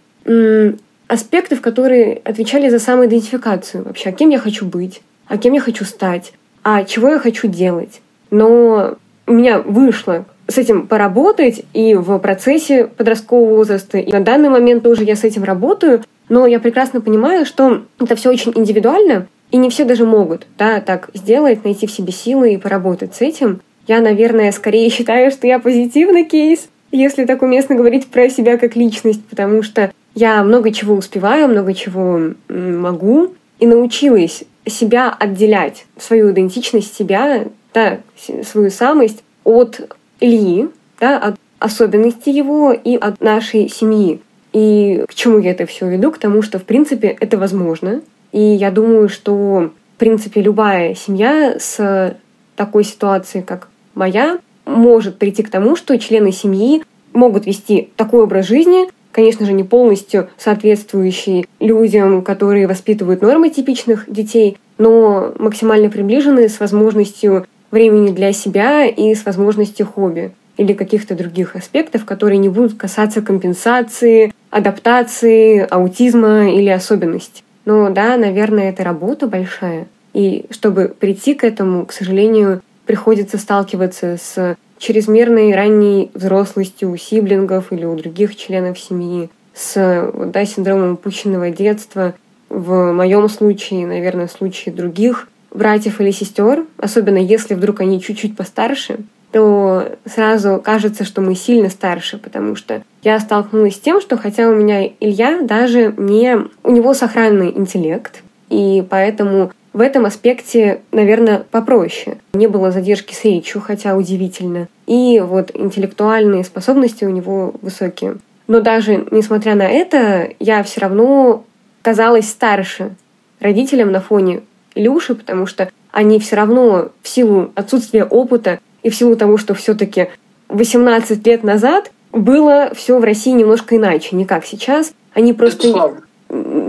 аспектов, 1.06 1.60
которые 1.60 2.20
отвечали 2.24 2.68
за 2.68 2.78
самоидентификацию 2.78 3.84
вообще, 3.84 4.12
кем 4.12 4.30
я 4.30 4.38
хочу 4.38 4.64
быть, 4.64 5.02
а 5.30 5.38
кем 5.38 5.54
я 5.54 5.60
хочу 5.60 5.84
стать, 5.84 6.32
а 6.64 6.82
чего 6.84 7.08
я 7.08 7.18
хочу 7.20 7.46
делать. 7.46 8.02
Но 8.32 8.96
у 9.28 9.32
меня 9.32 9.60
вышло 9.60 10.24
с 10.48 10.58
этим 10.58 10.88
поработать 10.88 11.62
и 11.72 11.94
в 11.94 12.18
процессе 12.18 12.88
подросткового 12.88 13.54
возраста. 13.54 13.98
И 13.98 14.12
на 14.12 14.20
данный 14.20 14.48
момент 14.48 14.82
тоже 14.82 15.04
я 15.04 15.14
с 15.14 15.22
этим 15.22 15.44
работаю, 15.44 16.02
но 16.28 16.46
я 16.48 16.58
прекрасно 16.58 17.00
понимаю, 17.00 17.46
что 17.46 17.84
это 18.00 18.16
все 18.16 18.30
очень 18.30 18.52
индивидуально, 18.56 19.28
и 19.52 19.56
не 19.56 19.70
все 19.70 19.84
даже 19.84 20.04
могут 20.04 20.48
да, 20.58 20.80
так 20.80 21.10
сделать, 21.14 21.64
найти 21.64 21.86
в 21.86 21.92
себе 21.92 22.12
силы 22.12 22.54
и 22.54 22.58
поработать 22.58 23.14
с 23.14 23.20
этим. 23.20 23.60
Я, 23.86 24.00
наверное, 24.00 24.50
скорее 24.50 24.90
считаю, 24.90 25.30
что 25.30 25.46
я 25.46 25.60
позитивный 25.60 26.24
кейс, 26.24 26.68
если 26.90 27.24
так 27.24 27.42
уместно 27.42 27.76
говорить 27.76 28.08
про 28.08 28.28
себя 28.28 28.58
как 28.58 28.74
личность, 28.74 29.24
потому 29.26 29.62
что 29.62 29.92
я 30.16 30.42
много 30.42 30.72
чего 30.72 30.96
успеваю, 30.96 31.46
много 31.46 31.72
чего 31.72 32.20
могу, 32.48 33.32
и 33.60 33.66
научилась 33.66 34.42
себя 34.66 35.10
отделять, 35.18 35.86
свою 35.96 36.30
идентичность 36.32 36.94
себя, 36.94 37.46
да, 37.72 38.00
свою 38.44 38.70
самость 38.70 39.22
от 39.44 39.80
Ильи, 40.20 40.68
да, 40.98 41.18
от 41.18 41.36
особенностей 41.58 42.32
его 42.32 42.72
и 42.72 42.96
от 42.96 43.20
нашей 43.20 43.68
семьи. 43.68 44.20
И 44.52 45.04
к 45.08 45.14
чему 45.14 45.38
я 45.38 45.52
это 45.52 45.66
все 45.66 45.88
веду? 45.88 46.10
К 46.10 46.18
тому, 46.18 46.42
что, 46.42 46.58
в 46.58 46.64
принципе, 46.64 47.08
это 47.08 47.38
возможно. 47.38 48.02
И 48.32 48.40
я 48.40 48.70
думаю, 48.70 49.08
что, 49.08 49.70
в 49.96 49.98
принципе, 49.98 50.40
любая 50.40 50.94
семья 50.94 51.56
с 51.58 52.16
такой 52.56 52.84
ситуацией, 52.84 53.44
как 53.44 53.68
моя, 53.94 54.38
может 54.66 55.18
прийти 55.18 55.42
к 55.42 55.50
тому, 55.50 55.76
что 55.76 55.98
члены 55.98 56.32
семьи 56.32 56.82
могут 57.12 57.46
вести 57.46 57.90
такой 57.96 58.22
образ 58.22 58.46
жизни, 58.46 58.88
конечно 59.12 59.46
же, 59.46 59.52
не 59.52 59.64
полностью 59.64 60.28
соответствующие 60.36 61.46
людям, 61.58 62.22
которые 62.22 62.66
воспитывают 62.66 63.22
нормы 63.22 63.50
типичных 63.50 64.10
детей, 64.10 64.58
но 64.78 65.32
максимально 65.38 65.90
приближенные 65.90 66.48
с 66.48 66.60
возможностью 66.60 67.46
времени 67.70 68.10
для 68.10 68.32
себя 68.32 68.86
и 68.86 69.14
с 69.14 69.24
возможностью 69.24 69.86
хобби 69.86 70.32
или 70.56 70.72
каких-то 70.74 71.14
других 71.14 71.56
аспектов, 71.56 72.04
которые 72.04 72.38
не 72.38 72.48
будут 72.48 72.76
касаться 72.76 73.22
компенсации, 73.22 74.32
адаптации, 74.50 75.66
аутизма 75.68 76.50
или 76.50 76.68
особенностей. 76.68 77.42
Но 77.64 77.90
да, 77.90 78.16
наверное, 78.16 78.70
это 78.70 78.84
работа 78.84 79.26
большая. 79.26 79.86
И 80.12 80.46
чтобы 80.50 80.94
прийти 80.98 81.34
к 81.34 81.44
этому, 81.44 81.86
к 81.86 81.92
сожалению, 81.92 82.62
приходится 82.84 83.38
сталкиваться 83.38 84.18
с 84.20 84.56
чрезмерной 84.80 85.54
ранней 85.54 86.10
взрослостью 86.14 86.90
у 86.90 86.96
сиблингов 86.96 87.72
или 87.72 87.84
у 87.84 87.94
других 87.94 88.34
членов 88.34 88.80
семьи, 88.80 89.30
с 89.54 90.10
да, 90.14 90.44
синдромом 90.44 90.94
упущенного 90.94 91.50
детства. 91.50 92.14
В 92.48 92.92
моем 92.92 93.28
случае, 93.28 93.86
наверное, 93.86 94.26
в 94.26 94.32
случае 94.32 94.74
других 94.74 95.28
братьев 95.52 96.00
или 96.00 96.10
сестер, 96.10 96.64
особенно 96.78 97.18
если 97.18 97.54
вдруг 97.54 97.80
они 97.80 98.00
чуть-чуть 98.00 98.36
постарше, 98.36 98.98
то 99.32 99.92
сразу 100.04 100.60
кажется, 100.64 101.04
что 101.04 101.20
мы 101.20 101.34
сильно 101.36 101.68
старше, 101.68 102.18
потому 102.18 102.56
что 102.56 102.82
я 103.02 103.20
столкнулась 103.20 103.76
с 103.76 103.80
тем, 103.80 104.00
что 104.00 104.16
хотя 104.16 104.48
у 104.48 104.54
меня 104.54 104.86
Илья 104.98 105.42
даже 105.42 105.94
не... 105.96 106.38
У 106.64 106.70
него 106.72 106.94
сохранный 106.94 107.50
интеллект, 107.56 108.22
и 108.48 108.84
поэтому 108.88 109.52
в 109.72 109.80
этом 109.80 110.04
аспекте, 110.04 110.80
наверное, 110.90 111.44
попроще. 111.50 112.18
Не 112.32 112.48
было 112.48 112.72
задержки 112.72 113.14
с 113.14 113.24
речью, 113.24 113.60
хотя 113.60 113.96
удивительно. 113.96 114.68
И 114.86 115.20
вот 115.20 115.50
интеллектуальные 115.54 116.44
способности 116.44 117.04
у 117.04 117.10
него 117.10 117.54
высокие. 117.62 118.16
Но 118.48 118.60
даже 118.60 119.06
несмотря 119.10 119.54
на 119.54 119.68
это, 119.68 120.30
я 120.40 120.62
все 120.64 120.80
равно 120.80 121.44
казалась 121.82 122.28
старше 122.28 122.96
родителям 123.38 123.92
на 123.92 124.00
фоне 124.00 124.42
Илюши, 124.74 125.14
потому 125.14 125.46
что 125.46 125.70
они 125.92 126.18
все 126.18 126.36
равно 126.36 126.90
в 127.02 127.08
силу 127.08 127.52
отсутствия 127.54 128.04
опыта 128.04 128.60
и 128.82 128.90
в 128.90 128.94
силу 128.94 129.16
того, 129.16 129.36
что 129.36 129.54
все-таки 129.54 130.08
18 130.48 131.26
лет 131.26 131.44
назад 131.44 131.92
было 132.12 132.72
все 132.74 132.98
в 132.98 133.04
России 133.04 133.30
немножко 133.30 133.76
иначе, 133.76 134.16
не 134.16 134.24
как 134.24 134.44
сейчас. 134.44 134.92
Они 135.14 135.32
просто 135.32 135.96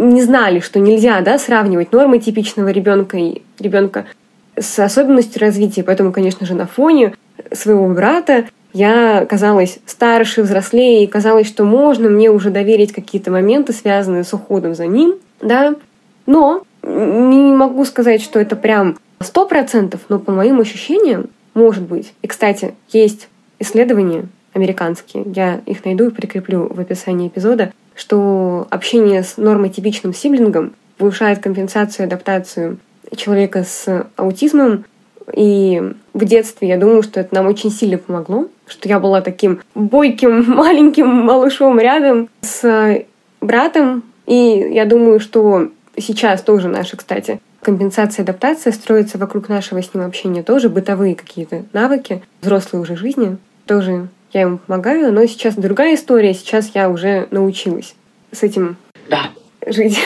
не 0.02 0.22
знали, 0.24 0.60
что 0.60 0.80
нельзя 0.80 1.22
да, 1.22 1.38
сравнивать 1.38 1.92
нормы 1.92 2.20
типичного 2.20 2.70
ребенка 2.70 3.18
и 3.18 3.42
ребенка 3.60 4.06
с 4.58 4.80
особенностью 4.80 5.42
развития. 5.42 5.84
Поэтому, 5.84 6.12
конечно 6.12 6.46
же, 6.46 6.56
на 6.56 6.66
фоне 6.66 7.14
своего 7.54 7.88
брата 7.88 8.46
я 8.74 9.26
казалась 9.30 9.80
старше, 9.86 10.42
взрослее, 10.42 11.04
и 11.04 11.08
казалось, 11.08 11.48
что 11.48 11.64
можно 11.64 12.10
мне 12.10 12.30
уже 12.32 12.50
доверить 12.50 12.94
какие-то 12.94 13.32
моменты, 13.32 13.74
связанные 13.74 14.24
с 14.24 14.34
уходом 14.34 14.76
за 14.76 14.88
ним, 14.88 15.16
да. 15.42 15.76
Но 16.26 16.64
не 16.84 17.54
могу 17.54 17.86
сказать, 17.86 18.22
что 18.22 18.40
это 18.40 18.56
прям 18.56 18.98
сто 19.20 19.46
процентов, 19.46 20.02
но 20.10 20.20
по 20.20 20.32
моим 20.32 20.60
ощущениям, 20.60 21.28
может 21.54 21.84
быть. 21.84 22.14
И, 22.22 22.28
кстати, 22.28 22.74
есть 22.92 23.28
исследования 23.60 24.26
американские, 24.54 25.24
я 25.36 25.62
их 25.66 25.86
найду 25.86 26.08
и 26.08 26.12
прикреплю 26.12 26.68
в 26.68 26.80
описании 26.80 27.28
эпизода, 27.28 27.72
что 28.02 28.66
общение 28.72 29.22
с 29.22 29.38
нормотипичным 29.38 30.12
сиблингом 30.12 30.74
повышает 30.98 31.38
компенсацию 31.38 32.06
и 32.06 32.08
адаптацию 32.08 32.80
человека 33.16 33.64
с 33.64 34.08
аутизмом. 34.16 34.86
И 35.32 35.94
в 36.16 36.26
детстве 36.26 36.68
я 36.68 36.78
думаю, 36.78 37.04
что 37.04 37.20
это 37.20 37.36
нам 37.36 37.46
очень 37.46 37.70
сильно 37.70 38.00
помогло, 38.00 38.48
что 38.66 38.90
я 38.90 39.00
была 39.00 39.22
таким 39.22 39.62
бойким 39.76 40.44
маленьким 40.56 41.08
малышом 41.08 41.80
рядом 41.80 42.28
с 42.42 43.06
братом. 43.40 44.02
И 44.26 44.34
я 44.74 44.86
думаю, 44.86 45.20
что 45.20 45.70
сейчас 45.96 46.42
тоже 46.42 46.70
наши, 46.70 46.98
кстати, 46.98 47.40
компенсация 47.62 48.24
и 48.24 48.26
адаптация 48.26 48.74
строится 48.74 49.20
вокруг 49.20 49.48
нашего 49.48 49.84
с 49.84 49.94
ним 49.94 50.04
общения 50.06 50.42
тоже, 50.42 50.70
бытовые 50.70 51.14
какие-то 51.14 51.66
навыки, 51.72 52.24
взрослые 52.42 52.82
уже 52.82 52.96
жизни 52.96 53.38
тоже 53.68 54.08
я 54.34 54.42
ему 54.42 54.58
помогаю, 54.60 55.14
но 55.14 55.26
сейчас 55.26 55.56
другая 55.56 55.96
история, 55.96 56.34
сейчас 56.34 56.72
я 56.74 56.90
уже 56.90 57.28
научилась 57.32 57.96
с 58.32 58.44
этим 58.44 58.78
да. 59.10 59.32
жить. 59.66 60.00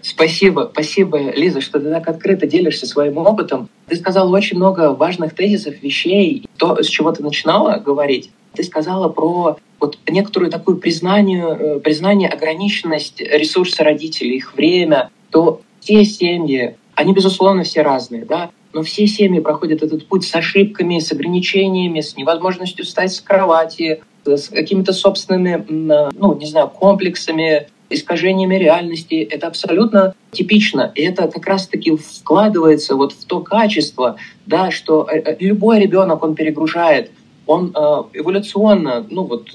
Спасибо, 0.00 0.70
спасибо, 0.72 1.18
Лиза, 1.18 1.60
что 1.60 1.80
ты 1.80 1.90
так 1.90 2.08
открыто 2.08 2.46
делишься 2.46 2.86
своим 2.86 3.18
опытом. 3.18 3.68
Ты 3.88 3.96
сказала 3.96 4.34
очень 4.34 4.56
много 4.56 4.94
важных 4.94 5.34
тезисов, 5.34 5.82
вещей. 5.82 6.48
То, 6.56 6.82
с 6.82 6.86
чего 6.86 7.10
ты 7.12 7.22
начинала 7.22 7.78
говорить, 7.78 8.30
ты 8.54 8.62
сказала 8.62 9.08
про 9.08 9.58
вот 9.80 9.98
некоторую 10.08 10.50
такую 10.50 10.78
признание, 10.78 11.56
э, 11.58 11.80
признание 11.80 12.28
ограниченность 12.28 13.20
ресурса 13.20 13.84
родителей, 13.84 14.36
их 14.36 14.54
время, 14.54 15.10
то 15.30 15.60
все 15.80 16.04
семьи, 16.04 16.76
они, 16.94 17.12
безусловно, 17.12 17.62
все 17.62 17.82
разные, 17.82 18.24
да, 18.24 18.50
но 18.72 18.82
все 18.82 19.06
семьи 19.06 19.40
проходят 19.40 19.82
этот 19.82 20.06
путь 20.06 20.24
с 20.24 20.34
ошибками, 20.34 20.98
с 20.98 21.12
ограничениями, 21.12 22.00
с 22.00 22.16
невозможностью 22.16 22.84
встать 22.84 23.12
с 23.12 23.20
кровати, 23.20 24.02
с 24.24 24.48
какими-то 24.48 24.92
собственными, 24.92 25.64
ну, 25.68 26.34
не 26.34 26.46
знаю, 26.46 26.68
комплексами, 26.68 27.68
искажениями 27.90 28.56
реальности. 28.56 29.26
Это 29.30 29.46
абсолютно 29.46 30.14
типично. 30.32 30.92
И 30.94 31.02
это 31.02 31.28
как 31.28 31.46
раз-таки 31.46 31.96
вкладывается 31.96 32.94
вот 32.94 33.12
в 33.12 33.24
то 33.24 33.40
качество, 33.40 34.16
да, 34.46 34.70
что 34.70 35.08
э, 35.10 35.18
э, 35.18 35.36
любой 35.40 35.80
ребенок, 35.80 36.22
он 36.22 36.34
перегружает, 36.34 37.10
он 37.46 37.72
э, 37.74 38.02
эволюционно, 38.12 39.06
ну 39.08 39.24
вот, 39.24 39.48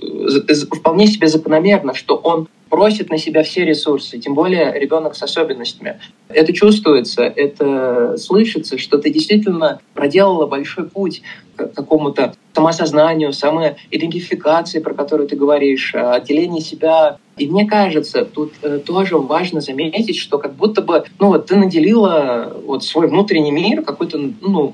вполне 0.71 1.07
себе 1.07 1.27
закономерно, 1.27 1.93
что 1.93 2.15
он 2.15 2.47
просит 2.73 3.11
на 3.11 3.19
себя 3.19 3.43
все 3.43 3.65
ресурсы, 3.65 4.17
тем 4.17 4.33
более 4.33 4.73
ребенок 4.73 5.13
с 5.13 5.21
особенностями. 5.21 5.99
Это 6.27 6.53
чувствуется, 6.53 7.21
это 7.21 8.17
слышится, 8.17 8.79
что 8.79 8.97
ты 8.97 9.11
действительно 9.11 9.79
проделала 9.93 10.47
большой 10.47 10.85
путь 10.85 11.21
к 11.55 11.67
какому-то 11.67 12.33
самосознанию, 12.55 13.31
самоидентификации, 13.31 14.79
про 14.79 14.95
которую 14.95 15.29
ты 15.29 15.35
говоришь, 15.35 15.93
отделении 15.93 16.61
себя. 16.61 17.19
И 17.37 17.45
мне 17.45 17.67
кажется, 17.67 18.25
тут 18.25 18.53
э, 18.63 18.79
тоже 18.79 19.17
важно 19.17 19.61
заметить, 19.61 20.17
что 20.17 20.39
как 20.39 20.55
будто 20.55 20.81
бы, 20.81 21.03
ну 21.19 21.27
вот 21.27 21.45
ты 21.45 21.55
наделила 21.55 22.57
вот 22.65 22.83
свой 22.83 23.07
внутренний 23.07 23.51
мир 23.51 23.83
какой-то, 23.83 24.17
ну, 24.41 24.73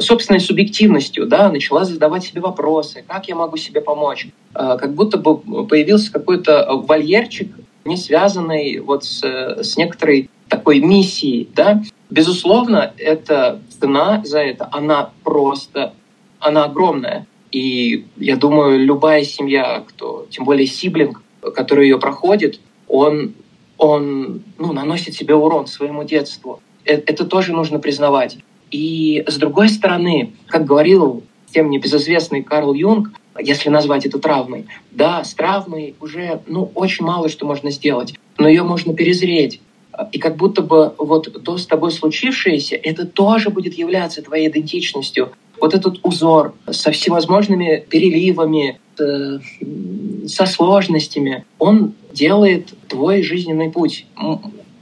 собственной 0.00 0.40
субъективностью, 0.40 1.26
да, 1.26 1.50
начала 1.50 1.84
задавать 1.84 2.24
себе 2.24 2.40
вопросы, 2.40 3.04
как 3.06 3.28
я 3.28 3.34
могу 3.34 3.56
себе 3.56 3.80
помочь. 3.80 4.28
Э, 4.54 4.76
как 4.78 4.94
будто 4.94 5.16
бы 5.16 5.38
появился 5.66 6.12
какой-то 6.12 6.66
вольерчик, 6.72 7.54
не 7.84 7.96
связанный 7.96 8.78
вот 8.78 9.04
с, 9.04 9.22
с 9.22 9.76
некоторой 9.76 10.28
такой 10.48 10.80
миссией, 10.80 11.48
да. 11.54 11.82
Безусловно, 12.10 12.92
эта 12.98 13.60
цена 13.80 14.22
за 14.24 14.40
это, 14.40 14.68
она 14.70 15.10
просто, 15.24 15.94
она 16.40 16.64
огромная. 16.64 17.26
И 17.52 18.06
я 18.16 18.36
думаю, 18.36 18.84
любая 18.84 19.24
семья, 19.24 19.82
кто, 19.86 20.26
тем 20.30 20.44
более 20.44 20.66
сиблинг, 20.66 21.22
который 21.54 21.88
ее 21.88 21.98
проходит, 21.98 22.60
он, 22.86 23.34
он 23.78 24.42
ну, 24.58 24.72
наносит 24.72 25.14
себе 25.14 25.34
урон 25.34 25.66
своему 25.66 26.04
детству. 26.04 26.60
Э, 26.84 26.94
это 26.94 27.24
тоже 27.24 27.52
нужно 27.52 27.78
признавать. 27.78 28.38
И 28.70 29.24
с 29.26 29.36
другой 29.36 29.68
стороны, 29.68 30.32
как 30.46 30.64
говорил 30.64 31.22
тем 31.52 31.70
небезызвестный 31.70 32.42
Карл 32.42 32.72
Юнг, 32.74 33.10
если 33.38 33.68
назвать 33.68 34.06
это 34.06 34.18
травмой, 34.18 34.66
да, 34.90 35.24
с 35.24 35.34
травмой 35.34 35.94
уже 36.00 36.40
ну, 36.46 36.70
очень 36.74 37.04
мало 37.04 37.28
что 37.28 37.46
можно 37.46 37.70
сделать, 37.70 38.14
но 38.38 38.48
ее 38.48 38.62
можно 38.62 38.94
перезреть. 38.94 39.60
И 40.12 40.18
как 40.18 40.36
будто 40.36 40.62
бы 40.62 40.94
вот 40.98 41.42
то 41.44 41.58
с 41.58 41.66
тобой 41.66 41.90
случившееся, 41.90 42.76
это 42.76 43.06
тоже 43.06 43.50
будет 43.50 43.74
являться 43.74 44.22
твоей 44.22 44.48
идентичностью. 44.48 45.32
Вот 45.60 45.74
этот 45.74 45.98
узор 46.04 46.54
со 46.70 46.90
всевозможными 46.90 47.84
переливами, 47.88 48.80
со 50.26 50.46
сложностями, 50.46 51.44
он 51.58 51.94
делает 52.12 52.72
твой 52.88 53.22
жизненный 53.22 53.70
путь. 53.70 54.06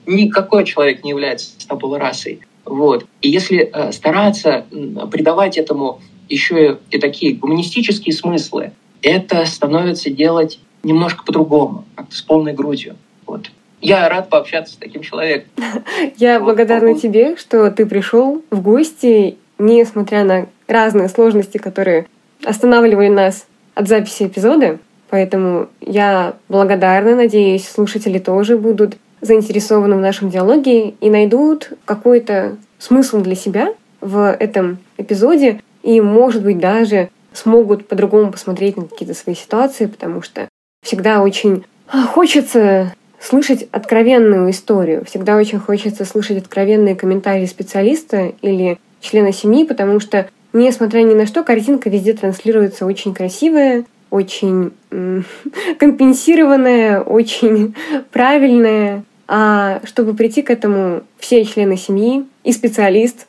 Никакой 0.06 0.64
человек 0.64 1.02
не 1.04 1.10
является 1.10 1.66
табула 1.66 1.98
расой. 1.98 2.40
Вот. 2.68 3.06
И 3.22 3.30
если 3.30 3.70
э, 3.72 3.92
стараться 3.92 4.66
придавать 5.10 5.56
этому 5.56 6.00
еще 6.28 6.78
и 6.90 6.98
такие 6.98 7.34
гуманистические 7.34 8.14
смыслы, 8.14 8.72
это 9.02 9.44
становится 9.46 10.10
делать 10.10 10.60
немножко 10.82 11.24
по-другому, 11.24 11.84
с 12.10 12.20
полной 12.22 12.52
грудью. 12.52 12.96
Вот. 13.26 13.50
Я 13.80 14.08
рад 14.08 14.28
пообщаться 14.28 14.74
с 14.74 14.76
таким 14.76 15.02
человеком. 15.02 15.50
Я 16.16 16.40
благодарна 16.40 16.98
тебе, 16.98 17.36
что 17.36 17.70
ты 17.70 17.86
пришел 17.86 18.42
в 18.50 18.60
гости, 18.60 19.36
несмотря 19.58 20.24
на 20.24 20.46
разные 20.66 21.08
сложности, 21.08 21.58
которые 21.58 22.06
останавливали 22.44 23.08
нас 23.08 23.46
от 23.74 23.88
записи 23.88 24.24
эпизода. 24.24 24.78
Поэтому 25.10 25.68
я 25.80 26.34
благодарна, 26.48 27.16
надеюсь, 27.16 27.66
слушатели 27.66 28.18
тоже 28.18 28.58
будут 28.58 28.96
заинтересованы 29.20 29.96
в 29.96 30.00
нашем 30.00 30.30
диалоге 30.30 30.90
и 30.90 31.10
найдут 31.10 31.72
какой-то 31.84 32.56
смысл 32.78 33.20
для 33.20 33.34
себя 33.34 33.74
в 34.00 34.32
этом 34.32 34.78
эпизоде 34.96 35.60
и, 35.82 36.00
может 36.00 36.42
быть, 36.42 36.58
даже 36.58 37.10
смогут 37.32 37.88
по-другому 37.88 38.32
посмотреть 38.32 38.76
на 38.76 38.84
какие-то 38.84 39.14
свои 39.14 39.34
ситуации, 39.34 39.86
потому 39.86 40.22
что 40.22 40.48
всегда 40.82 41.22
очень 41.22 41.64
хочется 42.12 42.94
слышать 43.20 43.68
откровенную 43.72 44.50
историю, 44.50 45.04
всегда 45.04 45.36
очень 45.36 45.58
хочется 45.58 46.04
слышать 46.04 46.38
откровенные 46.38 46.94
комментарии 46.94 47.46
специалиста 47.46 48.32
или 48.42 48.78
члена 49.00 49.32
семьи, 49.32 49.64
потому 49.64 50.00
что, 50.00 50.28
несмотря 50.52 51.02
ни 51.02 51.14
на 51.14 51.26
что, 51.26 51.42
картинка 51.42 51.90
везде 51.90 52.12
транслируется 52.12 52.86
очень 52.86 53.14
красивая, 53.14 53.84
очень 54.10 54.72
компенсированная, 55.78 57.00
очень 57.00 57.74
правильная, 58.12 59.04
а 59.28 59.80
чтобы 59.84 60.14
прийти 60.14 60.42
к 60.42 60.50
этому, 60.50 61.02
все 61.18 61.44
члены 61.44 61.76
семьи 61.76 62.24
и 62.44 62.52
специалист 62.52 63.26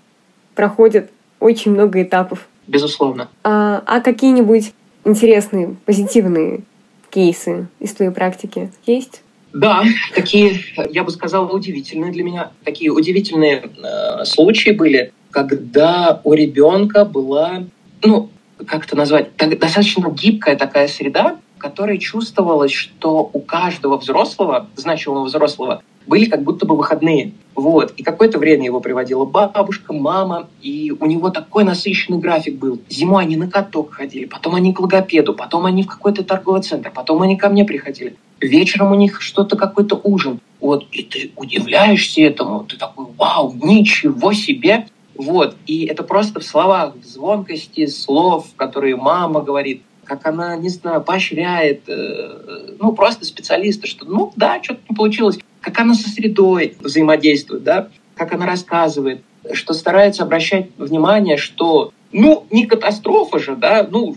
проходят 0.55 1.11
очень 1.39 1.71
много 1.71 2.01
этапов. 2.01 2.47
Безусловно. 2.67 3.29
А, 3.43 3.83
а 3.85 3.99
какие-нибудь 3.99 4.73
интересные, 5.03 5.75
позитивные 5.85 6.61
кейсы 7.09 7.67
из 7.79 7.93
твоей 7.93 8.11
практики 8.11 8.71
есть? 8.85 9.21
Да, 9.51 9.83
такие, 10.13 10.59
я 10.89 11.03
бы 11.03 11.11
сказал, 11.11 11.53
удивительные 11.53 12.11
для 12.11 12.23
меня, 12.23 12.51
такие 12.63 12.91
удивительные 12.91 13.63
э, 13.63 14.25
случаи 14.25 14.69
были, 14.69 15.11
когда 15.31 16.21
у 16.23 16.33
ребенка 16.33 17.03
была, 17.03 17.63
ну, 18.03 18.29
как 18.65 18.85
это 18.85 18.95
назвать, 18.95 19.35
достаточно 19.37 20.09
гибкая 20.09 20.55
такая 20.55 20.87
среда, 20.87 21.37
в 21.57 21.59
которой 21.59 21.97
чувствовалось, 21.97 22.71
что 22.71 23.29
у 23.31 23.39
каждого 23.39 23.97
взрослого, 23.97 24.67
значимого 24.75 25.25
взрослого, 25.25 25.81
были 26.07 26.25
как 26.25 26.41
будто 26.43 26.65
бы 26.65 26.75
выходные. 26.75 27.33
Вот. 27.55 27.93
И 27.97 28.03
какое-то 28.03 28.39
время 28.39 28.65
его 28.65 28.79
приводила 28.79 29.25
бабушка, 29.25 29.93
мама, 29.93 30.47
и 30.61 30.93
у 30.97 31.05
него 31.05 31.29
такой 31.29 31.63
насыщенный 31.63 32.17
график 32.17 32.57
был. 32.57 32.79
Зимой 32.89 33.23
они 33.23 33.35
на 33.35 33.49
каток 33.49 33.93
ходили, 33.93 34.25
потом 34.25 34.55
они 34.55 34.73
к 34.73 34.79
логопеду, 34.79 35.33
потом 35.33 35.65
они 35.65 35.83
в 35.83 35.87
какой-то 35.87 36.23
торговый 36.23 36.61
центр, 36.61 36.91
потом 36.93 37.21
они 37.21 37.37
ко 37.37 37.49
мне 37.49 37.65
приходили. 37.65 38.15
Вечером 38.39 38.91
у 38.91 38.95
них 38.95 39.21
что-то, 39.21 39.57
какой-то 39.57 39.99
ужин. 40.03 40.39
Вот, 40.61 40.87
и 40.91 41.03
ты 41.03 41.31
удивляешься 41.35 42.21
этому, 42.21 42.63
ты 42.63 42.77
такой, 42.77 43.05
вау, 43.17 43.53
ничего 43.61 44.33
себе! 44.33 44.87
Вот, 45.19 45.55
и 45.67 45.85
это 45.85 46.03
просто 46.03 46.39
в 46.39 46.43
словах, 46.43 46.95
в 46.95 47.05
звонкости 47.05 47.85
слов, 47.85 48.47
которые 48.55 48.95
мама 48.95 49.41
говорит, 49.41 49.83
как 50.05 50.25
она, 50.25 50.55
не 50.55 50.69
знаю, 50.69 51.01
поощряет, 51.01 51.87
э, 51.87 52.75
ну, 52.79 52.93
просто 52.93 53.25
специалисты, 53.25 53.85
что, 53.85 54.05
ну, 54.05 54.31
да, 54.35 54.63
что-то 54.63 54.79
не 54.89 54.95
получилось 54.95 55.37
как 55.61 55.79
она 55.79 55.93
со 55.93 56.09
средой 56.09 56.75
взаимодействует, 56.79 57.63
да, 57.63 57.89
как 58.15 58.33
она 58.33 58.45
рассказывает, 58.45 59.21
что 59.53 59.73
старается 59.73 60.23
обращать 60.23 60.69
внимание, 60.77 61.37
что 61.37 61.91
ну, 62.11 62.45
не 62.49 62.65
катастрофа 62.65 63.39
же, 63.39 63.55
да, 63.55 63.87
ну, 63.89 64.15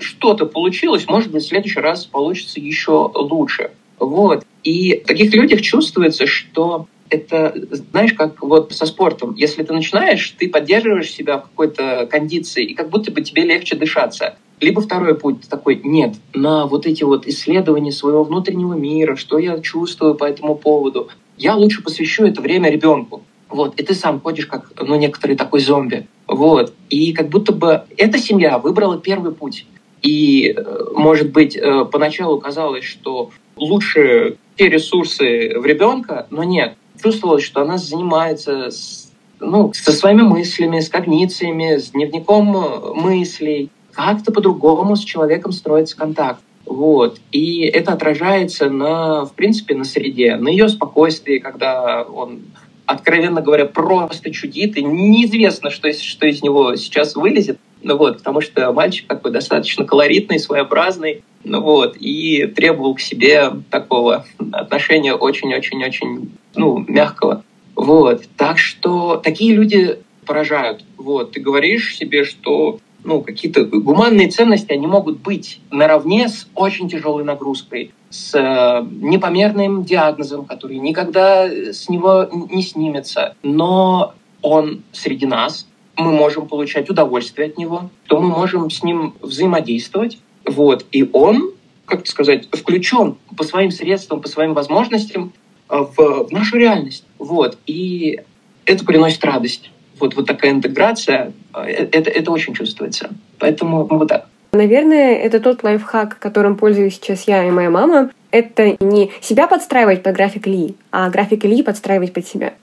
что-то 0.00 0.46
получилось, 0.46 1.06
может 1.06 1.30
быть, 1.30 1.44
в 1.44 1.48
следующий 1.48 1.80
раз 1.80 2.06
получится 2.06 2.60
еще 2.60 3.10
лучше. 3.14 3.72
Вот. 3.98 4.44
И 4.64 5.00
в 5.00 5.06
таких 5.06 5.34
людях 5.34 5.60
чувствуется, 5.60 6.26
что 6.26 6.86
это, 7.10 7.54
знаешь, 7.70 8.12
как 8.12 8.42
вот 8.42 8.72
со 8.72 8.86
спортом. 8.86 9.34
Если 9.34 9.62
ты 9.62 9.72
начинаешь, 9.72 10.34
ты 10.38 10.48
поддерживаешь 10.48 11.10
себя 11.10 11.38
в 11.38 11.42
какой-то 11.42 12.08
кондиции, 12.10 12.64
и 12.64 12.74
как 12.74 12.90
будто 12.90 13.10
бы 13.10 13.22
тебе 13.22 13.42
легче 13.42 13.76
дышаться. 13.76 14.36
Либо 14.60 14.80
второй 14.80 15.14
путь 15.14 15.48
такой, 15.48 15.80
нет, 15.82 16.14
на 16.32 16.66
вот 16.66 16.86
эти 16.86 17.04
вот 17.04 17.26
исследования 17.26 17.92
своего 17.92 18.24
внутреннего 18.24 18.74
мира, 18.74 19.16
что 19.16 19.38
я 19.38 19.60
чувствую 19.60 20.14
по 20.14 20.24
этому 20.24 20.54
поводу, 20.54 21.08
я 21.36 21.54
лучше 21.54 21.82
посвящу 21.82 22.24
это 22.24 22.40
время 22.40 22.70
ребенку. 22.70 23.22
Вот, 23.48 23.78
и 23.78 23.82
ты 23.82 23.94
сам 23.94 24.20
ходишь 24.20 24.46
как, 24.46 24.72
ну, 24.80 24.96
некоторый 24.96 25.36
такой 25.36 25.60
зомби. 25.60 26.06
Вот, 26.26 26.74
и 26.90 27.12
как 27.12 27.28
будто 27.28 27.52
бы 27.52 27.82
эта 27.96 28.18
семья 28.18 28.58
выбрала 28.58 28.98
первый 28.98 29.32
путь. 29.32 29.66
И, 30.02 30.54
э, 30.56 30.84
может 30.94 31.32
быть, 31.32 31.56
э, 31.56 31.84
поначалу 31.84 32.40
казалось, 32.40 32.84
что 32.84 33.30
лучше 33.56 34.36
те 34.56 34.68
ресурсы 34.68 35.58
в 35.58 35.66
ребенка, 35.66 36.26
но 36.30 36.44
нет. 36.44 36.74
Чувствовалось, 37.02 37.44
что 37.44 37.62
она 37.62 37.78
занимается 37.78 38.70
с, 38.70 39.10
ну, 39.40 39.72
со 39.74 39.92
своими 39.92 40.22
мыслями, 40.22 40.80
с 40.80 40.88
когнициями, 40.88 41.76
с 41.76 41.90
дневником 41.90 42.56
э, 42.56 42.94
мыслей, 42.94 43.70
как-то 43.92 44.32
по-другому 44.32 44.96
с 44.96 45.00
человеком 45.00 45.52
строится 45.52 45.96
контакт. 45.96 46.40
Вот. 46.66 47.20
И 47.30 47.60
это 47.62 47.92
отражается 47.92 48.68
на, 48.68 49.24
в 49.24 49.32
принципе, 49.32 49.74
на 49.74 49.84
среде, 49.84 50.36
на 50.36 50.48
ее 50.48 50.68
спокойствии, 50.68 51.38
когда 51.38 52.02
он, 52.02 52.40
откровенно 52.86 53.42
говоря, 53.42 53.66
просто 53.66 54.30
чудит, 54.30 54.76
и 54.76 54.82
неизвестно, 54.82 55.70
что, 55.70 55.92
что 55.92 56.26
из 56.26 56.42
него 56.42 56.76
сейчас 56.76 57.16
вылезет. 57.16 57.58
Ну 57.82 57.96
вот, 57.96 58.18
потому 58.18 58.40
что 58.40 58.72
мальчик 58.72 59.06
такой 59.06 59.30
достаточно 59.30 59.84
колоритный, 59.84 60.38
своеобразный, 60.38 61.22
ну 61.44 61.60
вот, 61.60 61.96
и 62.00 62.46
требовал 62.46 62.94
к 62.94 63.00
себе 63.00 63.52
такого 63.70 64.26
отношения 64.52 65.14
очень-очень-очень, 65.14 66.30
ну, 66.54 66.84
мягкого. 66.88 67.44
Вот, 67.74 68.24
так 68.36 68.58
что 68.58 69.16
такие 69.16 69.54
люди 69.54 69.98
поражают. 70.24 70.84
Вот, 70.96 71.32
ты 71.32 71.40
говоришь 71.40 71.96
себе, 71.96 72.24
что 72.24 72.80
ну, 73.04 73.20
какие-то 73.22 73.64
гуманные 73.64 74.28
ценности, 74.28 74.72
они 74.72 74.88
могут 74.88 75.20
быть 75.20 75.60
наравне 75.70 76.28
с 76.28 76.48
очень 76.54 76.88
тяжелой 76.88 77.22
нагрузкой, 77.22 77.92
с 78.16 78.34
э, 78.34 78.86
непомерным 79.00 79.84
диагнозом, 79.84 80.44
который 80.44 80.78
никогда 80.78 81.46
с 81.46 81.88
него 81.88 82.28
не 82.50 82.62
снимется. 82.62 83.36
Но 83.42 84.14
он 84.42 84.82
среди 84.92 85.26
нас, 85.26 85.66
мы 85.96 86.12
можем 86.12 86.48
получать 86.48 86.88
удовольствие 86.90 87.48
от 87.48 87.58
него, 87.58 87.90
то 88.06 88.20
мы 88.20 88.28
можем 88.28 88.70
с 88.70 88.82
ним 88.82 89.14
взаимодействовать. 89.20 90.18
Вот. 90.44 90.86
И 90.92 91.08
он, 91.12 91.52
как 91.84 92.06
сказать, 92.06 92.48
включен 92.52 93.16
по 93.36 93.44
своим 93.44 93.70
средствам, 93.70 94.20
по 94.20 94.28
своим 94.28 94.54
возможностям 94.54 95.32
э, 95.68 95.76
в, 95.76 96.28
в 96.28 96.32
нашу 96.32 96.56
реальность. 96.56 97.04
Вот. 97.18 97.58
И 97.66 98.20
это 98.64 98.84
приносит 98.84 99.24
радость 99.24 99.70
вот, 99.98 100.14
вот 100.14 100.26
такая 100.26 100.52
интеграция, 100.52 101.32
э, 101.54 101.60
это, 101.62 102.10
это 102.10 102.30
очень 102.30 102.54
чувствуется. 102.54 103.10
Поэтому 103.38 103.84
вот 103.86 104.08
так. 104.08 104.28
Наверное, 104.56 105.16
это 105.16 105.38
тот 105.40 105.62
лайфхак, 105.62 106.18
которым 106.18 106.56
пользуюсь 106.56 106.94
сейчас 106.94 107.24
я 107.24 107.46
и 107.46 107.50
моя 107.50 107.70
мама. 107.70 108.10
Это 108.30 108.76
не 108.80 109.10
себя 109.20 109.46
подстраивать 109.46 110.02
под 110.02 110.14
график 110.14 110.48
Ильи, 110.48 110.74
а 110.90 111.10
график 111.10 111.44
Ильи 111.44 111.62
подстраивать 111.62 112.12
под 112.12 112.26
себя. 112.26 112.54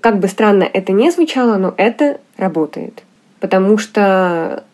Как 0.00 0.18
бы 0.18 0.28
странно 0.28 0.64
это 0.64 0.92
не 0.92 1.10
звучало, 1.10 1.56
но 1.56 1.74
это 1.76 2.18
работает. 2.36 3.02
Потому 3.38 3.78
что, 3.78 4.64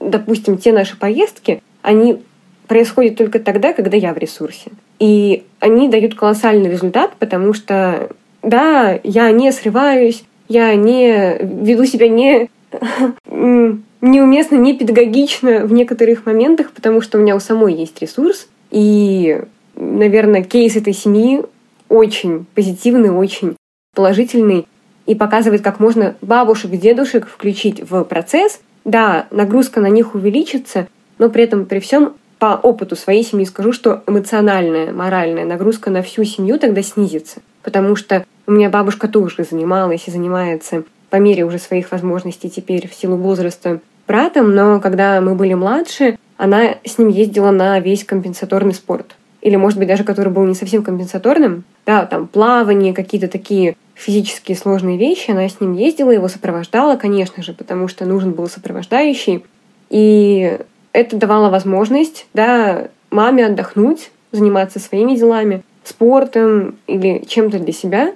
допустим, 0.00 0.56
те 0.56 0.72
наши 0.72 0.96
поездки, 0.96 1.62
они 1.82 2.22
происходят 2.66 3.16
только 3.16 3.38
тогда, 3.38 3.72
когда 3.72 3.96
я 3.96 4.14
в 4.14 4.18
ресурсе. 4.18 4.70
И 4.98 5.44
они 5.60 5.88
дают 5.88 6.14
колоссальный 6.14 6.70
результат, 6.70 7.12
потому 7.18 7.52
что, 7.52 8.10
да, 8.42 8.98
я 9.04 9.30
не 9.30 9.52
срываюсь, 9.52 10.24
я 10.48 10.74
не 10.74 11.38
веду 11.40 11.84
себя 11.84 12.08
не 12.08 12.48
неуместно, 14.00 14.56
не 14.56 14.76
педагогично 14.76 15.66
в 15.66 15.72
некоторых 15.72 16.26
моментах, 16.26 16.72
потому 16.72 17.00
что 17.00 17.18
у 17.18 17.20
меня 17.20 17.36
у 17.36 17.40
самой 17.40 17.74
есть 17.74 18.00
ресурс. 18.00 18.48
И, 18.70 19.40
наверное, 19.74 20.42
кейс 20.42 20.76
этой 20.76 20.92
семьи 20.92 21.42
очень 21.88 22.46
позитивный, 22.54 23.10
очень 23.10 23.56
положительный 23.94 24.66
и 25.06 25.14
показывает, 25.14 25.62
как 25.62 25.80
можно 25.80 26.16
бабушек, 26.20 26.70
дедушек 26.72 27.26
включить 27.26 27.88
в 27.88 28.04
процесс. 28.04 28.60
Да, 28.84 29.26
нагрузка 29.30 29.80
на 29.80 29.88
них 29.88 30.14
увеличится, 30.14 30.86
но 31.18 31.30
при 31.30 31.44
этом 31.44 31.66
при 31.66 31.80
всем 31.80 32.14
по 32.38 32.54
опыту 32.62 32.94
своей 32.94 33.24
семьи 33.24 33.44
скажу, 33.44 33.72
что 33.72 34.02
эмоциональная, 34.06 34.92
моральная 34.92 35.44
нагрузка 35.44 35.90
на 35.90 36.02
всю 36.02 36.24
семью 36.24 36.58
тогда 36.58 36.82
снизится. 36.82 37.40
Потому 37.62 37.96
что 37.96 38.24
у 38.46 38.52
меня 38.52 38.70
бабушка 38.70 39.08
тоже 39.08 39.44
занималась 39.44 40.06
и 40.06 40.10
занимается 40.10 40.84
по 41.10 41.16
мере 41.16 41.44
уже 41.44 41.58
своих 41.58 41.90
возможностей 41.92 42.50
теперь 42.50 42.88
в 42.88 42.94
силу 42.94 43.16
возраста 43.16 43.80
братом, 44.06 44.54
но 44.54 44.80
когда 44.80 45.20
мы 45.20 45.34
были 45.34 45.54
младше, 45.54 46.18
она 46.36 46.76
с 46.84 46.98
ним 46.98 47.08
ездила 47.08 47.50
на 47.50 47.78
весь 47.80 48.04
компенсаторный 48.04 48.74
спорт. 48.74 49.16
Или, 49.40 49.56
может 49.56 49.78
быть, 49.78 49.88
даже 49.88 50.04
который 50.04 50.32
был 50.32 50.44
не 50.44 50.54
совсем 50.54 50.82
компенсаторным. 50.82 51.64
Да, 51.86 52.06
там 52.06 52.26
плавание, 52.26 52.92
какие-то 52.92 53.28
такие 53.28 53.76
физические 53.94 54.56
сложные 54.56 54.98
вещи. 54.98 55.30
Она 55.30 55.48
с 55.48 55.60
ним 55.60 55.74
ездила, 55.74 56.10
его 56.10 56.28
сопровождала, 56.28 56.96
конечно 56.96 57.42
же, 57.42 57.52
потому 57.52 57.88
что 57.88 58.04
нужен 58.04 58.32
был 58.32 58.48
сопровождающий. 58.48 59.44
И 59.90 60.58
это 60.92 61.16
давало 61.16 61.50
возможность, 61.50 62.26
да, 62.34 62.88
маме 63.10 63.46
отдохнуть, 63.46 64.10
заниматься 64.32 64.80
своими 64.80 65.14
делами, 65.14 65.62
спортом 65.84 66.76
или 66.86 67.24
чем-то 67.26 67.58
для 67.58 67.72
себя. 67.72 68.14